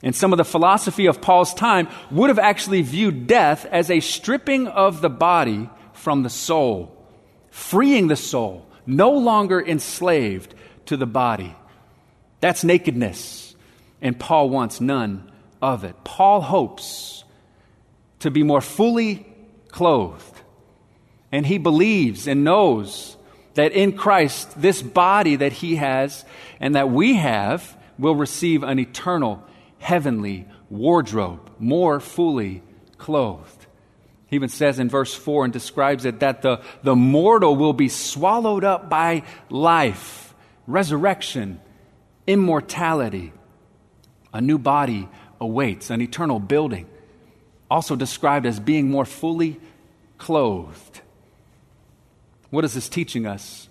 And 0.03 0.13
some 0.13 0.33
of 0.33 0.39
the 0.39 0.45
philosophy 0.45 1.07
of 1.07 1.23
Paul's 1.23 1.55
time 1.55 1.87
would 2.11 2.29
have 2.29 2.39
actually 2.41 2.83
viewed 2.83 3.29
death 3.29 3.65
as 3.67 3.93
a 3.93 4.01
stripping 4.01 4.67
of 4.67 5.03
the 5.03 5.09
body 5.09 5.71
from 5.93 6.25
the 6.25 6.31
soul, 6.31 7.07
freeing 7.51 8.09
the 8.09 8.17
soul, 8.17 8.67
no 8.87 9.13
longer 9.13 9.61
enslaved 9.61 10.53
to 10.87 10.97
the 10.97 11.07
body. 11.07 11.55
That's 12.41 12.65
nakedness. 12.65 13.55
And 14.01 14.19
Paul 14.19 14.51
wants 14.51 14.81
none 14.81 15.31
of 15.63 15.85
it. 15.85 15.95
Paul 16.03 16.41
hopes 16.41 17.23
to 18.19 18.33
be 18.33 18.43
more 18.43 18.61
fully 18.61 19.25
clothed. 19.69 20.41
And 21.31 21.47
he 21.47 21.59
believes 21.59 22.27
and 22.27 22.43
knows 22.43 23.17
that 23.55 23.73
in 23.73 23.93
Christ, 23.93 24.61
this 24.61 24.83
body 24.83 25.37
that 25.37 25.53
he 25.53 25.77
has 25.77 26.25
and 26.61 26.75
that 26.75 26.91
we 26.91 27.15
have 27.15 27.77
will 27.99 28.15
receive 28.15 28.63
an 28.63 28.79
eternal 28.79 29.43
heavenly 29.79 30.47
wardrobe, 30.71 31.51
more 31.59 32.01
fully 32.01 32.63
clothed. 32.97 33.67
He 34.29 34.37
even 34.37 34.49
says 34.49 34.79
in 34.79 34.89
verse 34.89 35.15
4 35.15 35.45
and 35.45 35.53
describes 35.53 36.07
it 36.07 36.21
that 36.21 36.41
the, 36.41 36.63
the 36.83 36.97
mortal 36.97 37.55
will 37.55 37.75
be 37.75 37.91
swallowed 37.91 38.65
up 38.65 38.89
by 38.89 39.25
life, 39.51 40.35
resurrection, 40.67 41.61
immortality. 42.27 43.35
A 44.33 44.41
new 44.41 44.57
body 44.57 45.07
awaits, 45.39 45.91
an 45.91 46.01
eternal 46.01 46.41
building, 46.41 46.89
also 47.71 47.95
described 47.95 48.47
as 48.47 48.59
being 48.59 48.91
more 48.91 49.05
fully 49.05 49.61
clothed. 50.17 51.02
What 52.53 52.67
is 52.67 52.75
this 52.75 52.91
teaching 52.91 53.27
us? 53.27 53.67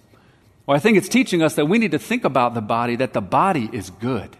Well, 0.65 0.75
I 0.75 0.79
think 0.79 0.97
it's 0.97 1.07
teaching 1.07 1.43
us 1.43 1.53
that 1.53 1.67
we 1.67 1.77
need 1.77 1.91
to 1.91 1.99
think 1.99 2.25
about 2.25 2.55
the 2.55 2.61
body, 2.61 2.95
that 2.95 3.13
the 3.13 3.21
body 3.21 3.69
is 3.71 3.91
good. 3.91 4.35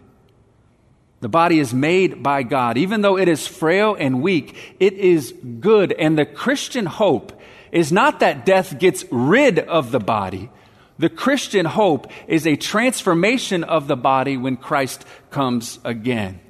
The 1.20 1.28
body 1.28 1.60
is 1.60 1.72
made 1.72 2.24
by 2.24 2.42
God. 2.42 2.76
Even 2.76 3.02
though 3.02 3.16
it 3.16 3.28
is 3.28 3.46
frail 3.46 3.94
and 3.96 4.20
weak, 4.20 4.76
it 4.80 4.94
is 4.94 5.32
good. 5.60 5.92
And 5.92 6.18
the 6.18 6.26
Christian 6.26 6.86
hope 6.86 7.40
is 7.70 7.92
not 7.92 8.18
that 8.18 8.44
death 8.44 8.80
gets 8.80 9.04
rid 9.12 9.60
of 9.60 9.92
the 9.92 10.00
body. 10.00 10.50
The 10.98 11.08
Christian 11.08 11.64
hope 11.64 12.10
is 12.26 12.44
a 12.44 12.56
transformation 12.56 13.62
of 13.62 13.86
the 13.86 13.96
body 13.96 14.36
when 14.36 14.56
Christ 14.56 15.04
comes 15.30 15.78
again. 15.84 16.40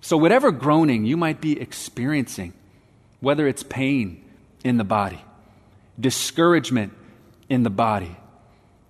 So, 0.00 0.16
whatever 0.16 0.52
groaning 0.52 1.04
you 1.04 1.16
might 1.16 1.40
be 1.40 1.60
experiencing, 1.60 2.52
whether 3.18 3.48
it's 3.48 3.64
pain 3.64 4.22
in 4.62 4.76
the 4.76 4.84
body, 4.84 5.20
discouragement 5.98 6.92
in 7.48 7.62
the 7.62 7.70
body, 7.70 8.16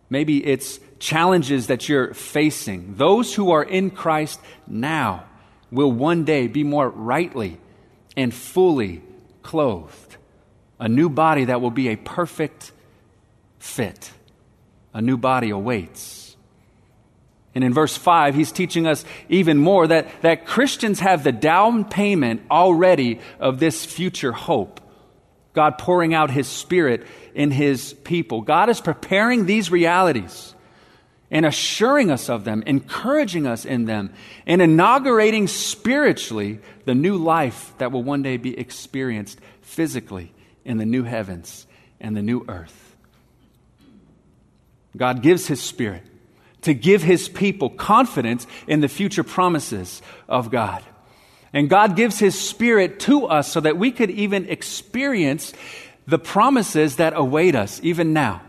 maybe 0.08 0.44
it's 0.44 0.80
challenges 0.98 1.66
that 1.66 1.88
you're 1.88 2.14
facing, 2.14 2.94
those 2.96 3.34
who 3.34 3.50
are 3.50 3.62
in 3.62 3.90
Christ 3.90 4.40
now 4.66 5.24
will 5.70 5.92
one 5.92 6.24
day 6.24 6.46
be 6.46 6.64
more 6.64 6.88
rightly 6.88 7.58
and 8.16 8.32
fully 8.32 9.02
clothed. 9.42 10.16
A 10.78 10.88
new 10.88 11.08
body 11.08 11.46
that 11.46 11.60
will 11.60 11.70
be 11.70 11.88
a 11.88 11.96
perfect 11.96 12.72
fit. 13.58 14.12
A 14.92 15.00
new 15.00 15.16
body 15.16 15.50
awaits. 15.50 16.36
And 17.54 17.64
in 17.64 17.72
verse 17.72 17.96
5, 17.96 18.34
he's 18.34 18.52
teaching 18.52 18.86
us 18.86 19.04
even 19.30 19.56
more 19.56 19.86
that, 19.86 20.08
that 20.20 20.46
Christians 20.46 21.00
have 21.00 21.24
the 21.24 21.32
down 21.32 21.86
payment 21.86 22.42
already 22.50 23.20
of 23.40 23.58
this 23.58 23.84
future 23.84 24.32
hope. 24.32 24.80
God 25.56 25.78
pouring 25.78 26.12
out 26.12 26.30
his 26.30 26.46
spirit 26.46 27.06
in 27.34 27.50
his 27.50 27.94
people. 28.04 28.42
God 28.42 28.68
is 28.68 28.80
preparing 28.80 29.46
these 29.46 29.70
realities 29.70 30.54
and 31.30 31.46
assuring 31.46 32.10
us 32.10 32.28
of 32.28 32.44
them, 32.44 32.62
encouraging 32.66 33.46
us 33.46 33.64
in 33.64 33.86
them, 33.86 34.12
and 34.46 34.60
inaugurating 34.60 35.48
spiritually 35.48 36.60
the 36.84 36.94
new 36.94 37.16
life 37.16 37.74
that 37.78 37.90
will 37.90 38.02
one 38.02 38.22
day 38.22 38.36
be 38.36 38.56
experienced 38.56 39.40
physically 39.62 40.32
in 40.66 40.76
the 40.76 40.84
new 40.84 41.02
heavens 41.02 41.66
and 42.00 42.14
the 42.14 42.22
new 42.22 42.44
earth. 42.48 42.94
God 44.94 45.22
gives 45.22 45.46
His 45.46 45.62
Spirit 45.62 46.02
to 46.62 46.74
give 46.74 47.02
His 47.02 47.30
people 47.30 47.70
confidence 47.70 48.46
in 48.66 48.80
the 48.80 48.88
future 48.88 49.24
promises 49.24 50.02
of 50.28 50.50
God. 50.50 50.84
And 51.52 51.70
God 51.70 51.96
gives 51.96 52.18
His 52.18 52.38
Spirit 52.38 53.00
to 53.00 53.26
us 53.26 53.50
so 53.50 53.60
that 53.60 53.78
we 53.78 53.92
could 53.92 54.10
even 54.10 54.48
experience 54.48 55.52
the 56.06 56.18
promises 56.18 56.96
that 56.96 57.12
await 57.16 57.54
us 57.54 57.80
even 57.82 58.12
now 58.12 58.42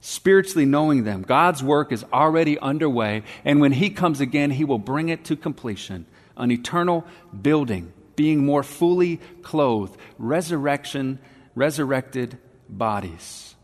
spiritually 0.00 0.64
knowing 0.64 1.04
them. 1.04 1.22
God's 1.22 1.62
work 1.62 1.92
is 1.92 2.04
already 2.12 2.58
underway, 2.58 3.22
and 3.44 3.60
when 3.60 3.72
He 3.72 3.90
comes 3.90 4.20
again, 4.20 4.50
He 4.50 4.64
will 4.64 4.78
bring 4.78 5.08
it 5.08 5.24
to 5.24 5.36
completion 5.36 6.06
an 6.36 6.52
eternal 6.52 7.04
building, 7.42 7.92
being 8.14 8.44
more 8.44 8.62
fully 8.62 9.16
clothed, 9.42 9.98
resurrection, 10.18 11.18
resurrected 11.56 12.38
bodies. 12.68 13.56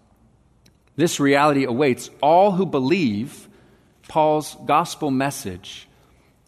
This 0.97 1.21
reality 1.21 1.65
awaits 1.65 2.11
all 2.21 2.53
who 2.53 2.67
believe 2.67 3.49
Paul's 4.09 4.57
gospel 4.67 5.11
message 5.11 5.89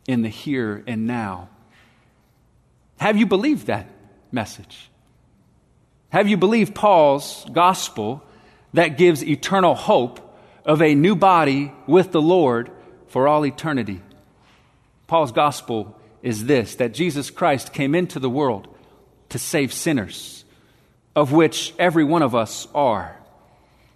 in 0.08 0.22
the 0.22 0.28
here 0.28 0.82
and 0.86 1.06
now. 1.06 1.48
Have 2.98 3.16
you 3.16 3.26
believed 3.26 3.66
that 3.66 3.88
message? 4.32 4.90
Have 6.08 6.28
you 6.28 6.36
believed 6.36 6.74
Paul's 6.74 7.46
gospel 7.52 8.22
that 8.76 8.98
gives 8.98 9.24
eternal 9.24 9.74
hope 9.74 10.20
of 10.66 10.82
a 10.82 10.94
new 10.94 11.16
body 11.16 11.72
with 11.86 12.12
the 12.12 12.20
Lord 12.20 12.70
for 13.08 13.28
all 13.28 13.46
eternity. 13.46 14.02
Paul's 15.06 15.32
gospel 15.32 15.98
is 16.22 16.44
this 16.44 16.74
that 16.74 16.92
Jesus 16.92 17.30
Christ 17.30 17.72
came 17.72 17.94
into 17.94 18.18
the 18.18 18.28
world 18.28 18.68
to 19.30 19.38
save 19.38 19.72
sinners, 19.72 20.44
of 21.14 21.32
which 21.32 21.72
every 21.78 22.04
one 22.04 22.22
of 22.22 22.34
us 22.34 22.66
are. 22.74 23.16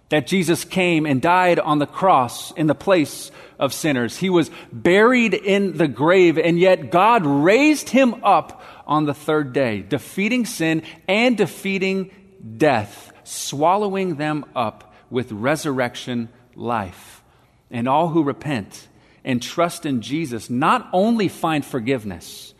That 0.09 0.27
Jesus 0.27 0.65
came 0.65 1.05
and 1.05 1.21
died 1.21 1.59
on 1.59 1.79
the 1.79 1.85
cross 1.85 2.51
in 2.51 2.67
the 2.67 2.75
place 2.75 3.31
of 3.59 3.73
sinners. 3.73 4.17
He 4.17 4.29
was 4.29 4.49
buried 4.71 5.33
in 5.33 5.77
the 5.77 5.87
grave, 5.87 6.37
and 6.37 6.57
yet 6.59 6.89
God 6.89 7.25
raised 7.25 7.89
him 7.89 8.15
up 8.23 8.61
on 8.85 9.05
the 9.05 9.13
third 9.13 9.53
day, 9.53 9.81
defeating 9.81 10.45
sin 10.45 10.83
and 11.07 11.37
defeating 11.37 12.11
death 12.57 13.11
swallowing 13.23 14.15
them 14.15 14.45
up 14.55 14.93
with 15.09 15.31
resurrection 15.31 16.29
life. 16.55 17.23
And 17.69 17.87
all 17.87 18.09
who 18.09 18.23
repent 18.23 18.87
and 19.23 19.41
trust 19.41 19.85
in 19.85 20.01
Jesus 20.01 20.49
not 20.49 20.89
only 20.93 21.27
find 21.27 21.63
forgiveness, 21.63 22.53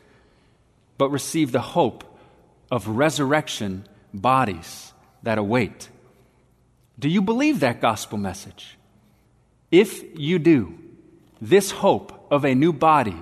but 0.97 1.10
receive 1.10 1.51
the 1.51 1.62
hope 1.62 2.03
of 2.69 2.88
resurrection 2.88 3.88
bodies 4.13 4.93
that 5.23 5.38
await. 5.38 5.89
Do 6.99 7.10
you 7.10 7.21
believe 7.21 7.62
that 7.62 7.81
gospel 7.81 8.17
message? 8.17 8.77
If 9.71 10.03
you 10.17 10.39
do, 10.39 10.77
this 11.41 11.71
hope 11.71 12.27
of 12.29 12.45
a 12.45 12.53
new 12.53 12.71
body 12.71 13.17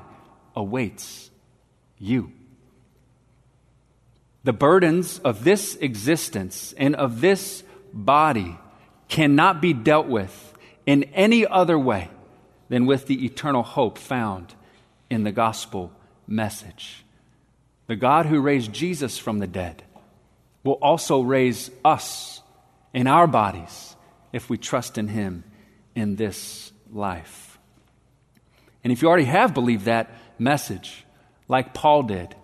awaits 0.55 1.29
you. 1.97 2.33
The 4.43 4.53
burdens 4.53 5.19
of 5.19 5.43
this 5.43 5.75
existence 5.75 6.73
and 6.77 6.95
of 6.95 7.21
this 7.21 7.63
body 7.93 8.57
cannot 9.07 9.61
be 9.61 9.73
dealt 9.73 10.07
with 10.07 10.53
in 10.85 11.03
any 11.13 11.45
other 11.45 11.77
way 11.77 12.09
than 12.69 12.85
with 12.85 13.07
the 13.07 13.25
eternal 13.25 13.63
hope 13.63 13.97
found 13.97 14.55
in 15.09 15.23
the 15.23 15.31
gospel 15.31 15.91
message. 16.27 17.03
The 17.87 17.95
God 17.95 18.27
who 18.27 18.39
raised 18.39 18.71
Jesus 18.71 19.17
from 19.17 19.39
the 19.39 19.47
dead 19.47 19.83
will 20.63 20.73
also 20.73 21.21
raise 21.21 21.71
us 21.83 22.41
in 22.93 23.07
our 23.07 23.27
bodies 23.27 23.95
if 24.31 24.49
we 24.49 24.57
trust 24.57 24.97
in 24.97 25.07
him 25.07 25.43
in 25.95 26.15
this 26.15 26.71
life. 26.91 27.57
And 28.83 28.93
if 28.93 29.01
you 29.01 29.07
already 29.07 29.25
have 29.25 29.53
believed 29.53 29.85
that 29.85 30.11
message, 30.37 31.05
like 31.47 31.73
Paul 31.73 32.03
did, 32.03 32.35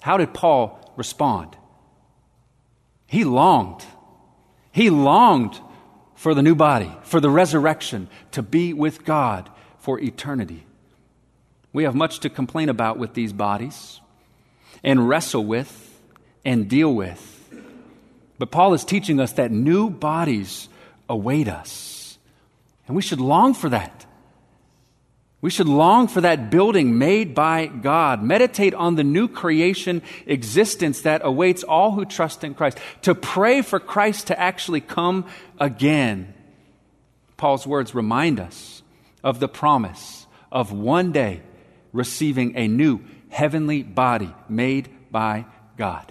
how 0.00 0.16
did 0.16 0.32
Paul 0.32 0.80
respond. 0.96 1.56
He 3.06 3.24
longed. 3.24 3.84
He 4.72 4.90
longed 4.90 5.60
for 6.14 6.34
the 6.34 6.42
new 6.42 6.54
body, 6.54 6.90
for 7.02 7.20
the 7.20 7.30
resurrection, 7.30 8.08
to 8.32 8.42
be 8.42 8.72
with 8.72 9.04
God 9.04 9.50
for 9.78 10.00
eternity. 10.00 10.64
We 11.72 11.84
have 11.84 11.94
much 11.94 12.20
to 12.20 12.30
complain 12.30 12.68
about 12.68 12.98
with 12.98 13.14
these 13.14 13.32
bodies 13.32 14.00
and 14.82 15.08
wrestle 15.08 15.44
with 15.44 16.00
and 16.44 16.68
deal 16.68 16.94
with. 16.94 17.30
But 18.38 18.50
Paul 18.50 18.74
is 18.74 18.84
teaching 18.84 19.20
us 19.20 19.32
that 19.32 19.50
new 19.50 19.90
bodies 19.90 20.68
await 21.08 21.48
us. 21.48 22.18
And 22.86 22.96
we 22.96 23.02
should 23.02 23.20
long 23.20 23.54
for 23.54 23.68
that. 23.70 24.03
We 25.44 25.50
should 25.50 25.68
long 25.68 26.08
for 26.08 26.22
that 26.22 26.50
building 26.50 26.96
made 26.96 27.34
by 27.34 27.66
God. 27.66 28.22
Meditate 28.22 28.72
on 28.72 28.94
the 28.94 29.04
new 29.04 29.28
creation 29.28 30.00
existence 30.24 31.02
that 31.02 31.20
awaits 31.22 31.62
all 31.62 31.90
who 31.90 32.06
trust 32.06 32.44
in 32.44 32.54
Christ. 32.54 32.78
To 33.02 33.14
pray 33.14 33.60
for 33.60 33.78
Christ 33.78 34.28
to 34.28 34.40
actually 34.40 34.80
come 34.80 35.26
again. 35.60 36.32
Paul's 37.36 37.66
words 37.66 37.94
remind 37.94 38.40
us 38.40 38.82
of 39.22 39.38
the 39.38 39.46
promise 39.46 40.26
of 40.50 40.72
one 40.72 41.12
day 41.12 41.42
receiving 41.92 42.56
a 42.56 42.66
new 42.66 43.00
heavenly 43.28 43.82
body 43.82 44.34
made 44.48 44.88
by 45.10 45.44
God. 45.76 46.10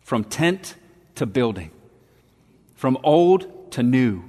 From 0.00 0.24
tent 0.24 0.74
to 1.16 1.26
building, 1.26 1.70
from 2.76 2.96
old 3.04 3.72
to 3.72 3.82
new 3.82 4.24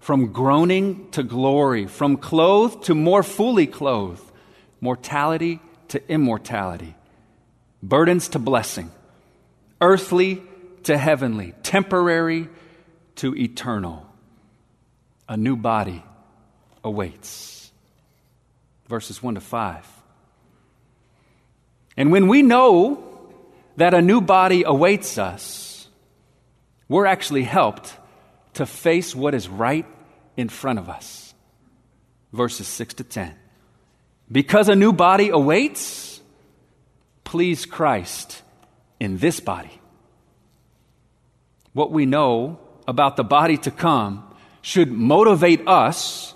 from 0.00 0.32
groaning 0.32 1.10
to 1.10 1.22
glory, 1.22 1.86
from 1.86 2.16
clothed 2.16 2.84
to 2.84 2.94
more 2.94 3.22
fully 3.22 3.66
clothed, 3.66 4.22
mortality 4.80 5.60
to 5.88 6.10
immortality, 6.10 6.94
burdens 7.82 8.28
to 8.28 8.38
blessing, 8.38 8.90
earthly 9.80 10.42
to 10.84 10.96
heavenly, 10.96 11.52
temporary 11.62 12.48
to 13.16 13.34
eternal. 13.36 14.06
A 15.28 15.36
new 15.36 15.56
body 15.56 16.02
awaits. 16.82 17.70
Verses 18.88 19.22
1 19.22 19.34
to 19.34 19.40
5. 19.40 19.86
And 21.96 22.12
when 22.12 22.28
we 22.28 22.42
know 22.42 23.04
that 23.76 23.92
a 23.92 24.00
new 24.00 24.20
body 24.20 24.62
awaits 24.64 25.18
us, 25.18 25.88
we're 26.88 27.06
actually 27.06 27.42
helped 27.42 27.94
to 28.54 28.66
face 28.66 29.14
what 29.14 29.34
is 29.34 29.48
right 29.48 29.86
in 30.36 30.48
front 30.48 30.78
of 30.78 30.88
us. 30.88 31.34
Verses 32.32 32.66
6 32.66 32.94
to 32.94 33.04
10. 33.04 33.34
Because 34.30 34.68
a 34.68 34.76
new 34.76 34.92
body 34.92 35.30
awaits, 35.30 36.20
please 37.24 37.64
Christ 37.64 38.42
in 39.00 39.18
this 39.18 39.40
body. 39.40 39.80
What 41.72 41.90
we 41.90 42.06
know 42.06 42.58
about 42.86 43.16
the 43.16 43.24
body 43.24 43.56
to 43.58 43.70
come 43.70 44.24
should 44.60 44.90
motivate 44.90 45.66
us 45.66 46.34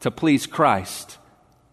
to 0.00 0.10
please 0.10 0.46
Christ 0.46 1.18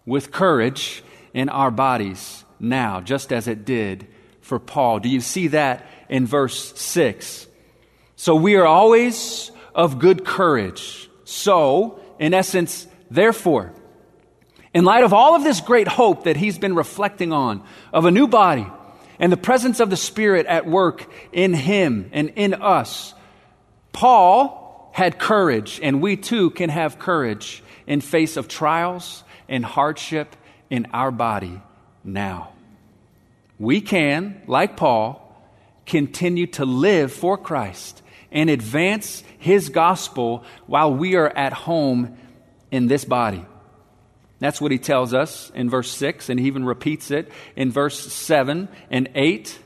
with 0.05 0.31
courage 0.31 1.03
in 1.33 1.49
our 1.49 1.71
bodies 1.71 2.43
now, 2.59 3.01
just 3.01 3.31
as 3.33 3.47
it 3.47 3.65
did 3.65 4.07
for 4.41 4.59
Paul. 4.59 4.99
Do 4.99 5.09
you 5.09 5.21
see 5.21 5.47
that 5.47 5.85
in 6.09 6.25
verse 6.25 6.79
6? 6.79 7.47
So 8.15 8.35
we 8.35 8.55
are 8.55 8.65
always 8.65 9.50
of 9.73 9.99
good 9.99 10.25
courage. 10.25 11.09
So, 11.23 11.99
in 12.19 12.33
essence, 12.33 12.87
therefore, 13.09 13.73
in 14.73 14.85
light 14.85 15.03
of 15.03 15.13
all 15.13 15.35
of 15.35 15.43
this 15.43 15.61
great 15.61 15.87
hope 15.87 16.23
that 16.25 16.37
he's 16.37 16.57
been 16.57 16.75
reflecting 16.75 17.33
on, 17.33 17.63
of 17.93 18.05
a 18.05 18.11
new 18.11 18.27
body, 18.27 18.67
and 19.19 19.31
the 19.31 19.37
presence 19.37 19.79
of 19.79 19.89
the 19.89 19.97
Spirit 19.97 20.45
at 20.45 20.65
work 20.65 21.09
in 21.31 21.53
him 21.53 22.09
and 22.11 22.29
in 22.35 22.53
us, 22.53 23.13
Paul 23.93 24.91
had 24.93 25.19
courage, 25.19 25.79
and 25.81 26.01
we 26.01 26.17
too 26.17 26.49
can 26.49 26.69
have 26.69 26.99
courage 26.99 27.63
in 27.85 28.01
face 28.01 28.37
of 28.37 28.47
trials 28.47 29.23
and 29.47 29.63
hardship 29.63 30.35
in 30.69 30.87
our 30.93 31.11
body 31.11 31.61
now. 32.03 32.51
We 33.59 33.81
can, 33.81 34.41
like 34.47 34.75
Paul, 34.75 35.17
continue 35.85 36.47
to 36.47 36.65
live 36.65 37.11
for 37.11 37.37
Christ 37.37 38.01
and 38.31 38.49
advance 38.49 39.23
his 39.37 39.69
gospel 39.69 40.43
while 40.67 40.93
we 40.93 41.15
are 41.15 41.29
at 41.29 41.53
home 41.53 42.17
in 42.71 42.87
this 42.87 43.05
body. 43.05 43.45
That's 44.39 44.59
what 44.59 44.71
he 44.71 44.79
tells 44.79 45.13
us 45.13 45.51
in 45.53 45.69
verse 45.69 45.91
6, 45.91 46.29
and 46.29 46.39
he 46.39 46.47
even 46.47 46.65
repeats 46.65 47.11
it 47.11 47.31
in 47.55 47.71
verse 47.71 48.11
7 48.11 48.69
and 48.89 49.09
8. 49.13 49.59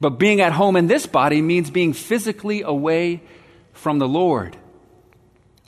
But 0.00 0.18
being 0.18 0.40
at 0.40 0.52
home 0.52 0.76
in 0.76 0.88
this 0.88 1.06
body 1.06 1.40
means 1.40 1.70
being 1.70 1.92
physically 1.92 2.62
away 2.62 3.22
from 3.72 3.98
the 3.98 4.08
Lord. 4.08 4.56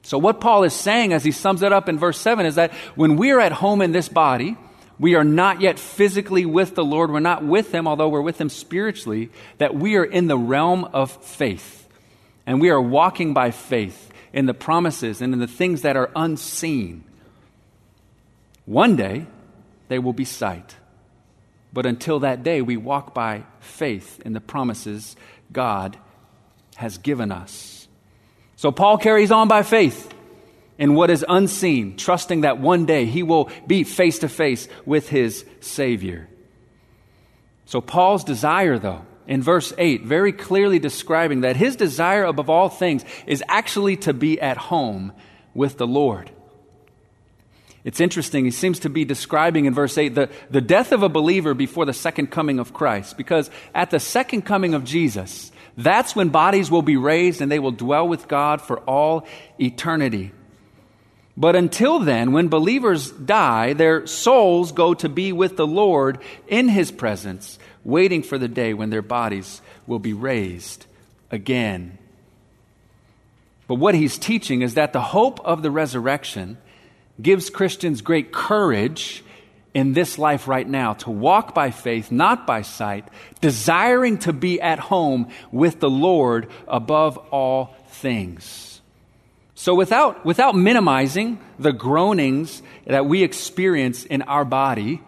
So, 0.02 0.18
what 0.18 0.40
Paul 0.40 0.64
is 0.64 0.72
saying 0.72 1.12
as 1.12 1.24
he 1.24 1.32
sums 1.32 1.62
it 1.62 1.72
up 1.72 1.88
in 1.88 1.98
verse 1.98 2.18
7 2.20 2.46
is 2.46 2.56
that 2.56 2.72
when 2.94 3.16
we 3.16 3.30
are 3.30 3.40
at 3.40 3.52
home 3.52 3.82
in 3.82 3.92
this 3.92 4.08
body, 4.08 4.56
we 4.98 5.14
are 5.14 5.24
not 5.24 5.60
yet 5.60 5.78
physically 5.78 6.46
with 6.46 6.74
the 6.74 6.84
Lord. 6.84 7.10
We're 7.10 7.20
not 7.20 7.44
with 7.44 7.72
Him, 7.72 7.86
although 7.86 8.08
we're 8.08 8.22
with 8.22 8.40
Him 8.40 8.48
spiritually, 8.48 9.30
that 9.58 9.74
we 9.74 9.96
are 9.96 10.04
in 10.04 10.26
the 10.26 10.38
realm 10.38 10.84
of 10.84 11.10
faith. 11.10 11.85
And 12.46 12.60
we 12.60 12.70
are 12.70 12.80
walking 12.80 13.34
by 13.34 13.50
faith 13.50 14.12
in 14.32 14.46
the 14.46 14.54
promises 14.54 15.20
and 15.20 15.32
in 15.32 15.40
the 15.40 15.46
things 15.46 15.82
that 15.82 15.96
are 15.96 16.10
unseen. 16.14 17.04
One 18.64 18.96
day, 18.96 19.26
they 19.88 19.98
will 19.98 20.12
be 20.12 20.24
sight. 20.24 20.76
But 21.72 21.86
until 21.86 22.20
that 22.20 22.42
day, 22.42 22.62
we 22.62 22.76
walk 22.76 23.12
by 23.14 23.44
faith 23.60 24.20
in 24.24 24.32
the 24.32 24.40
promises 24.40 25.16
God 25.52 25.96
has 26.76 26.98
given 26.98 27.32
us. 27.32 27.88
So 28.56 28.72
Paul 28.72 28.98
carries 28.98 29.30
on 29.30 29.48
by 29.48 29.62
faith 29.62 30.12
in 30.78 30.94
what 30.94 31.10
is 31.10 31.24
unseen, 31.28 31.96
trusting 31.96 32.42
that 32.42 32.58
one 32.58 32.86
day 32.86 33.06
he 33.06 33.22
will 33.22 33.50
be 33.66 33.84
face 33.84 34.20
to 34.20 34.28
face 34.28 34.68
with 34.84 35.08
his 35.08 35.44
Savior. 35.60 36.28
So, 37.66 37.80
Paul's 37.80 38.22
desire, 38.22 38.78
though, 38.78 39.04
in 39.26 39.42
verse 39.42 39.72
8, 39.76 40.04
very 40.04 40.32
clearly 40.32 40.78
describing 40.78 41.40
that 41.40 41.56
his 41.56 41.76
desire 41.76 42.24
above 42.24 42.50
all 42.50 42.68
things 42.68 43.04
is 43.26 43.42
actually 43.48 43.96
to 43.98 44.12
be 44.12 44.40
at 44.40 44.56
home 44.56 45.12
with 45.54 45.78
the 45.78 45.86
Lord. 45.86 46.30
It's 47.84 48.00
interesting, 48.00 48.44
he 48.44 48.50
seems 48.50 48.80
to 48.80 48.90
be 48.90 49.04
describing 49.04 49.66
in 49.66 49.74
verse 49.74 49.96
8 49.96 50.14
the, 50.14 50.28
the 50.50 50.60
death 50.60 50.90
of 50.90 51.04
a 51.04 51.08
believer 51.08 51.54
before 51.54 51.84
the 51.84 51.92
second 51.92 52.32
coming 52.32 52.58
of 52.58 52.72
Christ, 52.72 53.16
because 53.16 53.48
at 53.74 53.90
the 53.90 54.00
second 54.00 54.42
coming 54.42 54.74
of 54.74 54.82
Jesus, 54.82 55.52
that's 55.76 56.16
when 56.16 56.30
bodies 56.30 56.70
will 56.70 56.82
be 56.82 56.96
raised 56.96 57.40
and 57.40 57.50
they 57.50 57.60
will 57.60 57.70
dwell 57.70 58.08
with 58.08 58.26
God 58.26 58.60
for 58.60 58.80
all 58.80 59.26
eternity. 59.60 60.32
But 61.36 61.54
until 61.54 61.98
then, 61.98 62.32
when 62.32 62.48
believers 62.48 63.10
die, 63.10 63.74
their 63.74 64.06
souls 64.06 64.72
go 64.72 64.94
to 64.94 65.08
be 65.08 65.32
with 65.32 65.56
the 65.56 65.66
Lord 65.66 66.18
in 66.48 66.68
His 66.68 66.90
presence, 66.90 67.58
waiting 67.86 68.22
for 68.22 68.36
the 68.36 68.48
day 68.48 68.74
when 68.74 68.90
their 68.90 69.00
bodies 69.00 69.62
will 69.86 70.00
be 70.00 70.12
raised 70.12 70.84
again. 71.30 71.96
But 73.68 73.76
what 73.76 73.94
he's 73.94 74.18
teaching 74.18 74.62
is 74.62 74.74
that 74.74 74.92
the 74.92 75.00
hope 75.00 75.40
of 75.44 75.62
the 75.62 75.70
resurrection 75.70 76.58
gives 77.22 77.48
Christians 77.48 78.02
great 78.02 78.32
courage 78.32 79.24
in 79.72 79.92
this 79.92 80.18
life 80.18 80.48
right 80.48 80.68
now 80.68 80.94
to 80.94 81.10
walk 81.10 81.54
by 81.54 81.70
faith, 81.70 82.10
not 82.10 82.46
by 82.46 82.62
sight, 82.62 83.06
desiring 83.40 84.18
to 84.18 84.32
be 84.32 84.60
at 84.60 84.78
home 84.78 85.28
with 85.52 85.78
the 85.80 85.90
Lord 85.90 86.48
above 86.66 87.16
all 87.30 87.76
things. 87.88 88.80
So, 89.54 89.74
without, 89.74 90.24
without 90.24 90.54
minimizing 90.54 91.38
the 91.58 91.72
groanings 91.72 92.62
that 92.84 93.06
we 93.06 93.22
experience 93.22 94.04
in 94.04 94.22
our 94.22 94.44
body 94.44 95.02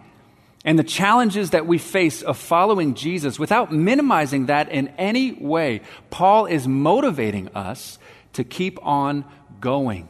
and 0.65 0.79
the 0.79 0.85
challenges 0.85 1.51
that 1.51 1.67
we 1.67 1.79
face 1.79 2.23
of 2.23 2.37
following 2.37 2.95
Jesus, 2.95 3.39
without 3.39 3.73
minimizing 3.73 4.47
that 4.47 4.71
in 4.71 4.89
any 4.99 5.33
way, 5.33 5.83
Paul 6.11 6.47
is 6.47 6.67
motivating 6.67 7.49
us 7.55 7.99
to 8.33 8.45
keep 8.45 8.85
on 8.85 9.25
going. 9.61 10.09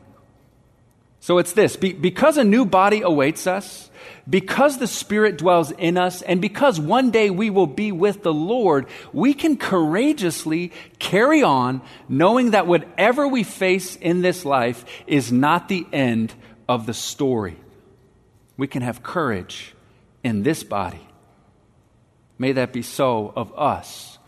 So, 1.21 1.39
it's 1.39 1.53
this 1.53 1.77
Be- 1.77 1.93
because 1.93 2.39
a 2.39 2.45
new 2.45 2.65
body 2.65 3.03
awaits 3.03 3.47
us, 3.47 3.91
because 4.29 4.79
the 4.79 4.87
Spirit 4.87 5.37
dwells 5.37 5.71
in 5.73 5.99
us, 5.99 6.23
and 6.23 6.41
because 6.41 6.81
one 6.81 7.11
day 7.11 7.29
we 7.29 7.51
will 7.51 7.67
be 7.67 7.93
with 7.93 8.23
the 8.23 8.33
Lord, 8.33 8.87
we 9.13 9.35
can 9.35 9.59
courageously 9.59 10.73
carry 10.99 11.43
on 11.43 11.83
knowing 12.09 12.53
that 12.53 12.67
whatever 12.67 13.29
we 13.29 13.43
face 13.43 13.97
in 13.97 14.23
this 14.23 14.47
life 14.47 14.85
is 15.07 15.31
not 15.31 15.69
the 15.69 15.87
end 15.93 16.33
of 16.69 16.87
the 16.87 16.95
story. 16.95 17.59
We 18.57 18.67
can 18.67 18.83
have 18.83 19.03
courage 19.03 19.75
in 20.23 20.43
this 20.43 20.63
body. 20.63 21.07
May 22.39 22.53
that 22.53 22.73
be 22.73 22.83
so 22.83 23.33
of 23.35 23.57
us. 23.59 24.19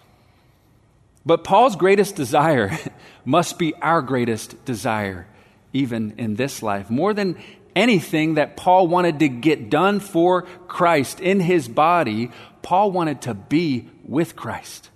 But 1.25 1.45
Paul's 1.45 1.77
greatest 1.77 2.17
desire 2.17 2.77
must 3.25 3.59
be 3.59 3.75
our 3.77 4.03
greatest 4.03 4.65
desire, 4.65 5.27
even 5.73 6.15
in 6.19 6.37
this 6.37 6.63
life. 6.63 6.91
More 6.91 7.15
than 7.15 7.37
anything 7.77 8.35
that 8.35 8.57
Paul 8.57 8.89
wanted 8.89 9.21
to 9.21 9.29
get 9.29 9.71
done 9.71 10.01
for 10.01 10.43
Christ 10.67 11.21
in 11.21 11.41
his 11.41 11.69
body, 11.69 12.31
Paul 12.63 12.91
wanted 12.91 13.23
to 13.23 13.35
be 13.35 13.89
with 14.05 14.35
Christ. 14.35 14.91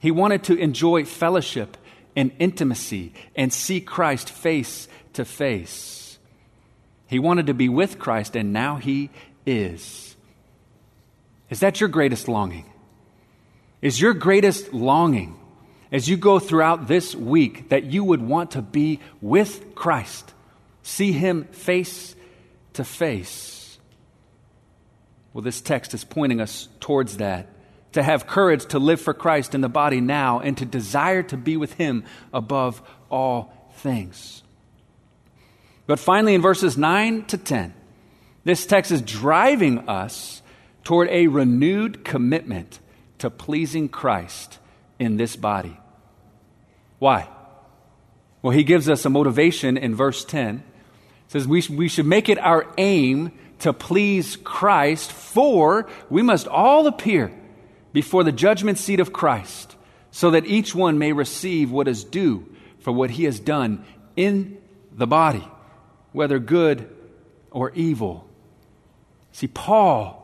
He 0.00 0.10
wanted 0.10 0.44
to 0.44 0.56
enjoy 0.56 1.04
fellowship 1.04 1.76
and 2.14 2.32
intimacy 2.38 3.12
and 3.34 3.52
see 3.52 3.80
Christ 3.80 4.30
face 4.30 4.88
to 5.14 5.24
face. 5.24 6.18
He 7.06 7.18
wanted 7.18 7.46
to 7.46 7.54
be 7.54 7.68
with 7.68 7.98
Christ, 7.98 8.36
and 8.36 8.52
now 8.52 8.76
he 8.76 9.10
is. 9.44 10.15
Is 11.50 11.60
that 11.60 11.80
your 11.80 11.88
greatest 11.88 12.28
longing? 12.28 12.70
Is 13.82 14.00
your 14.00 14.14
greatest 14.14 14.72
longing 14.72 15.38
as 15.92 16.08
you 16.08 16.16
go 16.16 16.38
throughout 16.38 16.88
this 16.88 17.14
week 17.14 17.68
that 17.68 17.84
you 17.84 18.02
would 18.02 18.22
want 18.22 18.52
to 18.52 18.62
be 18.62 19.00
with 19.20 19.74
Christ? 19.74 20.32
see 20.86 21.10
him 21.10 21.44
face 21.46 22.14
to 22.74 22.84
face. 22.84 23.78
Well, 25.32 25.42
this 25.42 25.60
text 25.60 25.94
is 25.94 26.04
pointing 26.04 26.40
us 26.40 26.68
towards 26.80 27.16
that. 27.18 27.48
To 27.92 28.02
have 28.02 28.26
courage 28.26 28.66
to 28.66 28.78
live 28.78 29.00
for 29.00 29.12
Christ 29.12 29.54
in 29.54 29.62
the 29.62 29.68
body 29.68 30.00
now 30.00 30.40
and 30.40 30.56
to 30.58 30.64
desire 30.64 31.22
to 31.24 31.36
be 31.36 31.56
with 31.56 31.72
him 31.74 32.04
above 32.32 32.82
all 33.10 33.52
things. 33.76 34.42
But 35.86 35.98
finally, 35.98 36.34
in 36.34 36.42
verses 36.42 36.76
9 36.76 37.24
to 37.26 37.38
10, 37.38 37.74
this 38.44 38.66
text 38.66 38.92
is 38.92 39.02
driving 39.02 39.88
us 39.88 40.42
toward 40.86 41.08
a 41.08 41.26
renewed 41.26 42.04
commitment 42.04 42.78
to 43.18 43.28
pleasing 43.28 43.88
Christ 43.88 44.60
in 45.00 45.16
this 45.16 45.34
body. 45.34 45.76
Why? 47.00 47.28
Well, 48.40 48.52
he 48.52 48.62
gives 48.62 48.88
us 48.88 49.04
a 49.04 49.10
motivation 49.10 49.76
in 49.76 49.96
verse 49.96 50.24
10 50.24 50.62
says 51.26 51.48
we, 51.48 51.60
we 51.70 51.88
should 51.88 52.06
make 52.06 52.28
it 52.28 52.38
our 52.38 52.72
aim 52.78 53.32
to 53.58 53.72
please 53.72 54.36
Christ, 54.36 55.10
for 55.10 55.88
we 56.08 56.22
must 56.22 56.46
all 56.46 56.86
appear 56.86 57.32
before 57.92 58.22
the 58.22 58.30
judgment 58.30 58.78
seat 58.78 59.00
of 59.00 59.12
Christ, 59.12 59.74
so 60.12 60.30
that 60.30 60.46
each 60.46 60.72
one 60.72 61.00
may 61.00 61.12
receive 61.12 61.68
what 61.68 61.88
is 61.88 62.04
due 62.04 62.46
for 62.78 62.92
what 62.92 63.10
he 63.10 63.24
has 63.24 63.40
done 63.40 63.84
in 64.14 64.56
the 64.92 65.08
body, 65.08 65.48
whether 66.12 66.38
good 66.38 66.88
or 67.50 67.72
evil. 67.72 68.24
See, 69.32 69.48
Paul, 69.48 70.22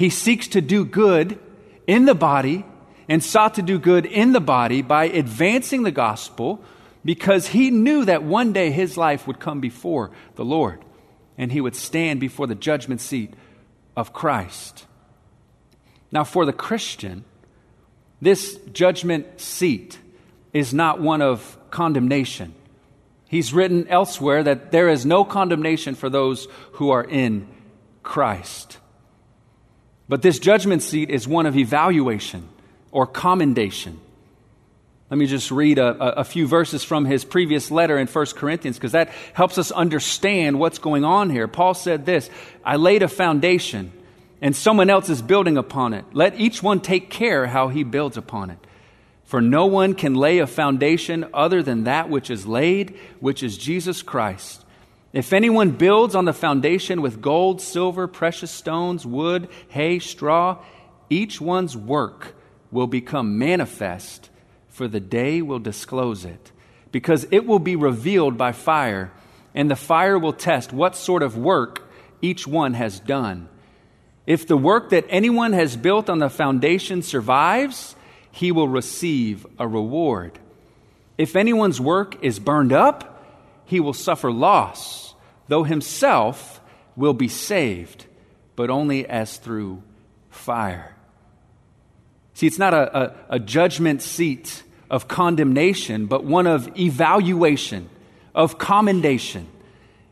he 0.00 0.08
seeks 0.08 0.48
to 0.48 0.62
do 0.62 0.82
good 0.82 1.38
in 1.86 2.06
the 2.06 2.14
body 2.14 2.64
and 3.06 3.22
sought 3.22 3.56
to 3.56 3.60
do 3.60 3.78
good 3.78 4.06
in 4.06 4.32
the 4.32 4.40
body 4.40 4.80
by 4.80 5.04
advancing 5.04 5.82
the 5.82 5.90
gospel 5.90 6.64
because 7.04 7.48
he 7.48 7.70
knew 7.70 8.06
that 8.06 8.22
one 8.22 8.54
day 8.54 8.70
his 8.70 8.96
life 8.96 9.26
would 9.26 9.38
come 9.38 9.60
before 9.60 10.10
the 10.36 10.44
Lord 10.44 10.82
and 11.36 11.52
he 11.52 11.60
would 11.60 11.76
stand 11.76 12.18
before 12.18 12.46
the 12.46 12.54
judgment 12.54 13.02
seat 13.02 13.34
of 13.94 14.14
Christ. 14.14 14.86
Now, 16.10 16.24
for 16.24 16.46
the 16.46 16.54
Christian, 16.54 17.26
this 18.22 18.58
judgment 18.72 19.38
seat 19.38 19.98
is 20.54 20.72
not 20.72 20.98
one 20.98 21.20
of 21.20 21.58
condemnation. 21.70 22.54
He's 23.28 23.52
written 23.52 23.86
elsewhere 23.88 24.42
that 24.44 24.72
there 24.72 24.88
is 24.88 25.04
no 25.04 25.26
condemnation 25.26 25.94
for 25.94 26.08
those 26.08 26.48
who 26.72 26.88
are 26.88 27.04
in 27.04 27.46
Christ. 28.02 28.78
But 30.10 30.22
this 30.22 30.40
judgment 30.40 30.82
seat 30.82 31.08
is 31.08 31.28
one 31.28 31.46
of 31.46 31.56
evaluation 31.56 32.48
or 32.90 33.06
commendation. 33.06 34.00
Let 35.08 35.18
me 35.18 35.26
just 35.26 35.52
read 35.52 35.78
a, 35.78 36.18
a 36.18 36.24
few 36.24 36.48
verses 36.48 36.82
from 36.82 37.04
his 37.04 37.24
previous 37.24 37.70
letter 37.70 37.96
in 37.96 38.08
1 38.08 38.26
Corinthians 38.34 38.76
because 38.76 38.90
that 38.90 39.10
helps 39.34 39.56
us 39.56 39.70
understand 39.70 40.58
what's 40.58 40.80
going 40.80 41.04
on 41.04 41.30
here. 41.30 41.46
Paul 41.46 41.74
said 41.74 42.06
this 42.06 42.28
I 42.64 42.74
laid 42.74 43.04
a 43.04 43.08
foundation, 43.08 43.92
and 44.40 44.56
someone 44.56 44.90
else 44.90 45.08
is 45.10 45.22
building 45.22 45.56
upon 45.56 45.94
it. 45.94 46.04
Let 46.12 46.40
each 46.40 46.60
one 46.60 46.80
take 46.80 47.08
care 47.08 47.46
how 47.46 47.68
he 47.68 47.84
builds 47.84 48.16
upon 48.16 48.50
it. 48.50 48.58
For 49.26 49.40
no 49.40 49.66
one 49.66 49.94
can 49.94 50.16
lay 50.16 50.38
a 50.38 50.46
foundation 50.48 51.24
other 51.32 51.62
than 51.62 51.84
that 51.84 52.10
which 52.10 52.30
is 52.30 52.48
laid, 52.48 52.98
which 53.20 53.44
is 53.44 53.56
Jesus 53.56 54.02
Christ. 54.02 54.64
If 55.12 55.32
anyone 55.32 55.72
builds 55.72 56.14
on 56.14 56.24
the 56.24 56.32
foundation 56.32 57.02
with 57.02 57.20
gold, 57.20 57.60
silver, 57.60 58.06
precious 58.06 58.50
stones, 58.50 59.04
wood, 59.04 59.48
hay, 59.68 59.98
straw, 59.98 60.58
each 61.08 61.40
one's 61.40 61.76
work 61.76 62.34
will 62.70 62.86
become 62.86 63.38
manifest 63.38 64.30
for 64.68 64.86
the 64.86 65.00
day 65.00 65.42
will 65.42 65.58
disclose 65.58 66.24
it, 66.24 66.52
because 66.92 67.26
it 67.32 67.44
will 67.44 67.58
be 67.58 67.74
revealed 67.74 68.38
by 68.38 68.52
fire, 68.52 69.10
and 69.52 69.68
the 69.68 69.76
fire 69.76 70.18
will 70.18 70.32
test 70.32 70.72
what 70.72 70.94
sort 70.94 71.24
of 71.24 71.36
work 71.36 71.82
each 72.22 72.46
one 72.46 72.74
has 72.74 73.00
done. 73.00 73.48
If 74.26 74.46
the 74.46 74.56
work 74.56 74.90
that 74.90 75.06
anyone 75.08 75.52
has 75.54 75.76
built 75.76 76.08
on 76.08 76.20
the 76.20 76.30
foundation 76.30 77.02
survives, 77.02 77.96
he 78.30 78.52
will 78.52 78.68
receive 78.68 79.44
a 79.58 79.66
reward. 79.66 80.38
If 81.18 81.34
anyone's 81.34 81.80
work 81.80 82.22
is 82.22 82.38
burned 82.38 82.72
up, 82.72 83.09
he 83.70 83.78
will 83.78 83.92
suffer 83.92 84.32
loss, 84.32 85.14
though 85.46 85.62
himself 85.62 86.60
will 86.96 87.14
be 87.14 87.28
saved, 87.28 88.04
but 88.56 88.68
only 88.68 89.06
as 89.06 89.36
through 89.36 89.80
fire. 90.28 90.96
See, 92.34 92.48
it's 92.48 92.58
not 92.58 92.74
a, 92.74 92.98
a, 92.98 93.14
a 93.36 93.38
judgment 93.38 94.02
seat 94.02 94.64
of 94.90 95.06
condemnation, 95.06 96.06
but 96.06 96.24
one 96.24 96.48
of 96.48 96.76
evaluation, 96.76 97.88
of 98.34 98.58
commendation. 98.58 99.46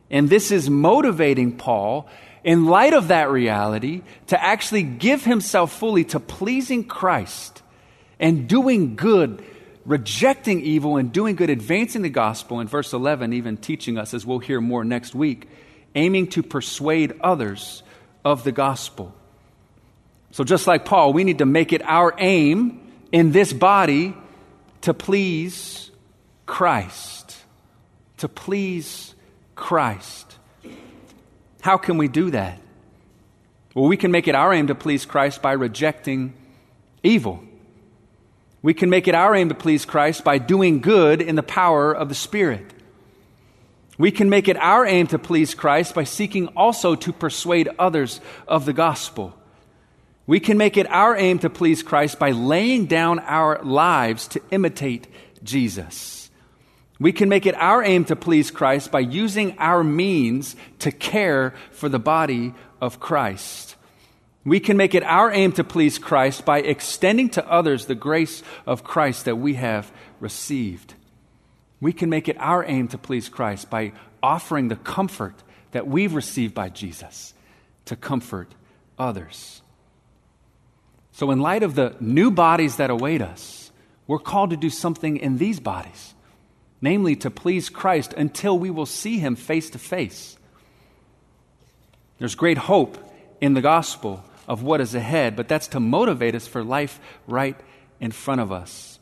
And 0.09 0.31
this 0.31 0.53
is 0.53 0.71
motivating 0.71 1.57
Paul, 1.57 2.09
in 2.45 2.67
light 2.67 2.95
of 2.95 3.09
that 3.09 3.29
reality, 3.29 4.03
to 4.29 4.41
actually 4.41 4.85
give 4.85 5.25
himself 5.25 5.73
fully 5.73 6.05
to 6.05 6.21
pleasing 6.21 6.85
Christ 6.85 7.61
and 8.21 8.49
doing 8.49 8.95
good, 8.95 9.45
rejecting 9.89 10.61
evil 10.61 10.99
and 10.99 11.11
doing 11.11 11.35
good, 11.35 11.49
advancing 11.49 12.03
the 12.03 12.11
gospel. 12.11 12.61
In 12.61 12.69
verse 12.69 12.93
11, 12.93 13.33
even 13.33 13.57
teaching 13.57 13.97
us, 13.99 14.13
as 14.13 14.25
we'll 14.25 14.39
hear 14.39 14.61
more 14.61 14.85
next 14.85 15.15
week, 15.15 15.49
aiming 15.95 16.29
to 16.29 16.43
persuade 16.43 17.15
others 17.23 17.83
of 18.23 18.45
the 18.45 18.53
gospel. 18.53 19.15
So, 20.31 20.45
just 20.45 20.67
like 20.67 20.85
Paul, 20.85 21.15
we 21.15 21.25
need 21.25 21.39
to 21.39 21.47
make 21.47 21.73
it 21.73 21.81
our 21.83 22.15
aim 22.19 22.87
in 23.11 23.33
this 23.33 23.51
body 23.53 24.15
to 24.83 24.93
please 24.93 25.91
Christ. 26.45 27.37
To 28.19 28.29
please 28.29 29.15
Christ. 29.57 30.37
How 31.63 31.79
can 31.79 31.97
we 31.97 32.09
do 32.09 32.31
that? 32.33 32.61
Well, 33.75 33.89
we 33.89 33.97
can 33.97 34.11
make 34.11 34.29
it 34.29 34.35
our 34.35 34.53
aim 34.53 34.67
to 34.67 34.75
please 34.75 35.07
Christ 35.07 35.41
by 35.41 35.53
rejecting 35.53 36.35
evil. 37.03 37.43
We 38.61 38.75
can 38.75 38.91
make 38.91 39.07
it 39.07 39.15
our 39.15 39.35
aim 39.35 39.49
to 39.51 39.55
please 39.55 39.85
Christ 39.85 40.25
by 40.25 40.39
doing 40.39 40.81
good 40.81 41.23
in 41.23 41.37
the 41.37 41.43
power 41.43 41.93
of 41.93 42.09
the 42.09 42.15
Spirit. 42.15 42.75
We 43.99 44.11
can 44.11 44.31
make 44.31 44.49
it 44.49 44.57
our 44.57 44.87
aim 44.87 45.09
to 45.09 45.19
please 45.19 45.55
Christ 45.55 45.95
by 45.95 46.05
seeking 46.05 46.49
also 46.49 46.95
to 46.95 47.13
persuade 47.13 47.69
others 47.79 48.21
of 48.47 48.65
the 48.65 48.73
gospel. 48.73 49.35
We 50.27 50.41
can 50.41 50.59
make 50.59 50.77
it 50.77 50.89
our 50.91 51.17
aim 51.17 51.39
to 51.41 51.51
please 51.51 51.83
Christ 51.83 52.19
by 52.19 52.33
laying 52.33 52.87
down 52.87 53.19
our 53.21 53.63
lives 53.63 54.29
to 54.29 54.43
imitate 54.51 55.09
Jesus. 55.43 56.31
We 57.01 57.13
can 57.13 57.29
make 57.29 57.47
it 57.47 57.55
our 57.55 57.83
aim 57.83 58.05
to 58.07 58.17
please 58.17 58.51
Christ 58.51 58.91
by 58.91 59.01
using 59.01 59.57
our 59.59 59.83
means 59.83 60.55
to 60.81 60.93
care 60.93 61.55
for 61.71 61.89
the 61.89 61.99
body 61.99 62.55
of 62.81 63.01
Christ. 63.01 63.77
We 64.49 64.61
can 64.61 64.79
make 64.79 64.95
it 64.95 65.03
our 65.03 65.31
aim 65.31 65.53
to 65.53 65.65
please 65.65 65.99
Christ 65.99 66.47
by 66.47 66.61
extending 66.61 67.29
to 67.31 67.47
others 67.47 67.85
the 67.85 67.95
grace 67.95 68.43
of 68.67 68.83
Christ 68.83 69.27
that 69.27 69.37
we 69.37 69.55
have 69.55 69.93
received. 70.21 70.95
We 71.81 71.93
can 71.93 72.09
make 72.09 72.29
it 72.29 72.37
our 72.41 72.65
aim 72.65 72.89
to 72.89 72.99
please 72.99 73.29
Christ 73.29 73.69
by 73.69 73.93
offering 74.23 74.69
the 74.69 74.77
comfort 74.77 75.35
that 75.73 75.87
we've 75.87 76.15
received 76.15 76.55
by 76.55 76.71
Jesus 76.71 77.35
to 77.85 77.95
comfort 77.95 78.55
others. 78.99 79.61
So, 81.13 81.31
in 81.31 81.41
light 81.41 81.63
of 81.63 81.75
the 81.75 81.95
new 82.01 82.31
bodies 82.31 82.77
that 82.77 82.89
await 82.89 83.21
us, 83.21 83.71
we're 84.07 84.19
called 84.19 84.51
to 84.51 84.57
do 84.57 84.71
something 84.71 85.19
in 85.19 85.37
these 85.37 85.61
bodies, 85.61 86.15
namely 86.81 87.17
to 87.17 87.31
please 87.31 87.69
Christ 87.69 88.15
until 88.15 88.59
we 88.59 88.71
will 88.71 88.87
see 88.87 89.19
him 89.19 89.37
face 89.37 89.69
to 89.71 89.79
face. 89.79 90.39
There's 92.19 92.35
great 92.35 92.59
hope 92.59 92.97
in 93.43 93.53
the 93.53 93.61
gospel 93.61 94.25
of 94.49 94.65
what 94.65 94.81
is 94.81 94.95
ahead, 94.95 95.37
but 95.37 95.47
that's 95.47 95.69
to 95.69 95.81
motivate 95.81 96.35
us 96.35 96.49
for 96.49 96.65
life 96.65 96.99
right 97.29 97.57
in 98.01 98.11
front 98.11 98.41
of 98.41 98.51
us. 98.51 98.99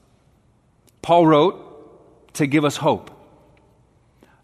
Paul 1.00 1.26
wrote 1.26 2.35
to 2.35 2.46
give 2.46 2.64
us 2.64 2.76
hope. 2.76 3.11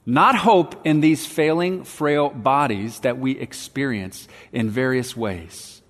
Not 0.07 0.35
hope 0.35 0.87
in 0.87 1.01
these 1.01 1.27
failing, 1.27 1.85
frail 1.85 2.31
bodies 2.31 3.01
that 3.01 3.19
we 3.19 3.33
experience 3.33 4.27
in 4.53 4.71
various 4.71 5.15
ways 5.15 5.83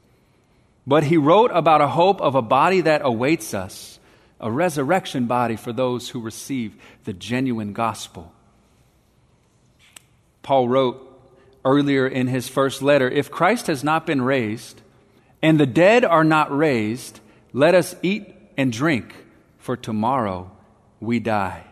but 0.86 1.04
he 1.04 1.16
wrote 1.16 1.50
about 1.52 1.80
a 1.80 1.88
hope 1.88 2.20
of 2.20 2.34
a 2.34 2.42
body 2.42 2.80
that 2.82 3.02
awaits 3.04 3.54
us, 3.54 4.00
a 4.40 4.50
resurrection 4.50 5.26
body 5.26 5.56
for 5.56 5.72
those 5.72 6.08
who 6.08 6.20
receive 6.20 6.74
the 7.04 7.12
genuine 7.12 7.72
gospel. 7.72 8.32
Paul 10.42 10.68
wrote 10.68 11.08
earlier 11.64 12.06
in 12.08 12.26
his 12.26 12.48
first 12.48 12.82
letter 12.82 13.08
If 13.08 13.30
Christ 13.30 13.68
has 13.68 13.84
not 13.84 14.06
been 14.06 14.22
raised, 14.22 14.80
and 15.42 15.58
the 15.58 15.66
dead 15.66 16.04
are 16.04 16.24
not 16.24 16.56
raised, 16.56 17.20
let 17.52 17.74
us 17.74 17.94
eat 18.02 18.32
and 18.56 18.72
drink, 18.72 19.14
for 19.58 19.76
tomorrow 19.76 20.50
we 21.00 21.18
die. 21.18 21.64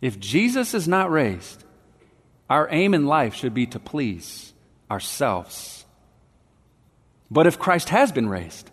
If 0.00 0.18
Jesus 0.18 0.74
is 0.74 0.88
not 0.88 1.10
raised, 1.10 1.64
our 2.48 2.68
aim 2.70 2.94
in 2.94 3.06
life 3.06 3.34
should 3.34 3.52
be 3.52 3.66
to 3.66 3.78
please 3.78 4.52
ourselves. 4.90 5.84
But 7.30 7.46
if 7.46 7.58
Christ 7.58 7.90
has 7.90 8.10
been 8.10 8.28
raised, 8.28 8.70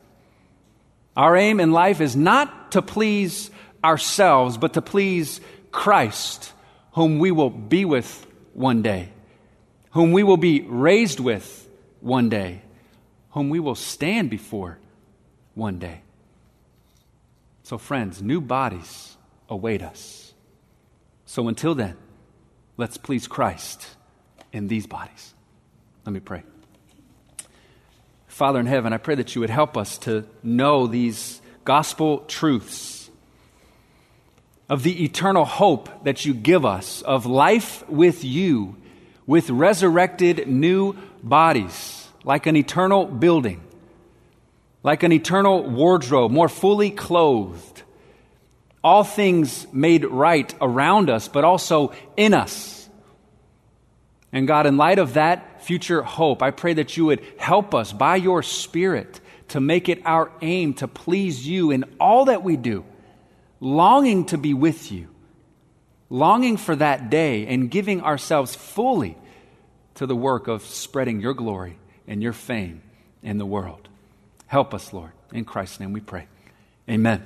our 1.18 1.36
aim 1.36 1.60
in 1.60 1.72
life 1.72 2.00
is 2.00 2.16
not 2.16 2.72
to 2.74 2.82
please 2.82 3.52
ourselves, 3.84 4.58
but 4.58 4.74
to 4.74 4.82
please 4.82 5.42
Christ, 5.72 6.54
whom 6.94 7.20
we 7.20 7.32
will 7.32 7.50
be 7.50 7.84
with 7.84 8.26
one 8.54 8.82
day, 8.82 9.10
whom 9.92 10.14
we 10.14 10.24
will 10.24 10.38
be 10.38 10.62
raised 10.62 11.20
with 11.20 11.70
one 12.00 12.30
day, 12.30 12.62
whom 13.36 13.50
we 13.50 13.60
will 13.60 13.76
stand 13.76 14.30
before 14.30 14.80
one 15.56 15.78
day. 15.78 16.00
So, 17.64 17.78
friends, 17.78 18.22
new 18.22 18.40
bodies 18.40 19.18
await 19.50 19.84
us. 19.84 20.34
So, 21.26 21.50
until 21.50 21.76
then, 21.76 21.98
let's 22.78 22.98
please 22.98 23.28
Christ 23.28 23.88
in 24.54 24.70
these 24.70 24.88
bodies. 24.88 25.34
Let 26.06 26.14
me 26.14 26.22
pray. 26.22 26.44
Father 28.28 28.60
in 28.60 28.68
heaven, 28.68 28.94
I 28.94 28.98
pray 28.98 29.16
that 29.16 29.36
you 29.36 29.42
would 29.42 29.50
help 29.50 29.76
us 29.76 29.98
to 30.00 30.26
know 30.42 30.88
these 30.88 31.42
gospel 31.66 32.20
truths 32.20 33.10
of 34.70 34.84
the 34.84 35.04
eternal 35.04 35.44
hope 35.44 36.06
that 36.06 36.26
you 36.26 36.34
give 36.34 36.66
us 36.66 37.02
of 37.02 37.26
life 37.26 37.88
with 37.90 38.24
you, 38.24 38.78
with 39.28 39.50
resurrected 39.50 40.48
new 40.48 40.96
bodies, 41.22 41.95
like 42.26 42.48
an 42.48 42.58
eternal 42.58 43.06
building, 43.06 43.62
like 44.84 45.04
an 45.04 45.12
eternal 45.12 45.64
wardrobe, 45.64 46.32
more 46.32 46.50
fully 46.50 46.90
clothed. 46.90 47.84
All 48.84 49.04
things 49.04 49.66
made 49.72 50.04
right 50.06 50.54
around 50.60 51.10
us, 51.10 51.28
but 51.28 51.44
also 51.44 51.94
in 52.18 52.34
us. 52.34 52.90
And 54.32 54.48
God, 54.48 54.66
in 54.66 54.76
light 54.76 55.00
of 55.00 55.14
that, 55.14 55.64
future 55.64 56.02
hope. 56.02 56.44
I 56.44 56.52
pray 56.52 56.74
that 56.74 56.98
you 56.98 57.06
would 57.06 57.24
help 57.38 57.74
us 57.74 57.94
by 57.94 58.16
your 58.16 58.44
Spirit 58.44 59.22
to 59.50 59.60
make 59.60 59.88
it 59.88 60.02
our 60.04 60.32
aim 60.42 60.74
to 60.76 60.88
please 60.88 61.48
you 61.48 61.72
in 61.72 61.86
all 62.00 62.26
that 62.26 62.44
we 62.44 62.58
do, 62.58 62.84
longing 63.60 64.26
to 64.26 64.38
be 64.38 64.54
with 64.54 64.92
you, 64.92 65.08
longing 66.10 66.58
for 66.58 66.76
that 66.76 67.10
day, 67.10 67.46
and 67.48 67.70
giving 67.70 68.02
ourselves 68.02 68.56
fully 68.56 69.16
to 69.96 70.06
the 70.06 70.16
work 70.16 70.48
of 70.48 70.64
spreading 70.64 71.22
your 71.22 71.34
glory 71.34 71.78
and 72.08 72.22
your 72.22 72.34
fame 72.34 72.82
in 73.22 73.38
the 73.38 73.46
world. 73.46 73.88
Help 74.48 74.74
us, 74.74 74.94
Lord. 74.94 75.12
In 75.32 75.46
Christ's 75.46 75.80
name 75.80 75.94
we 75.94 76.02
pray. 76.02 76.28
Amen. 76.90 77.26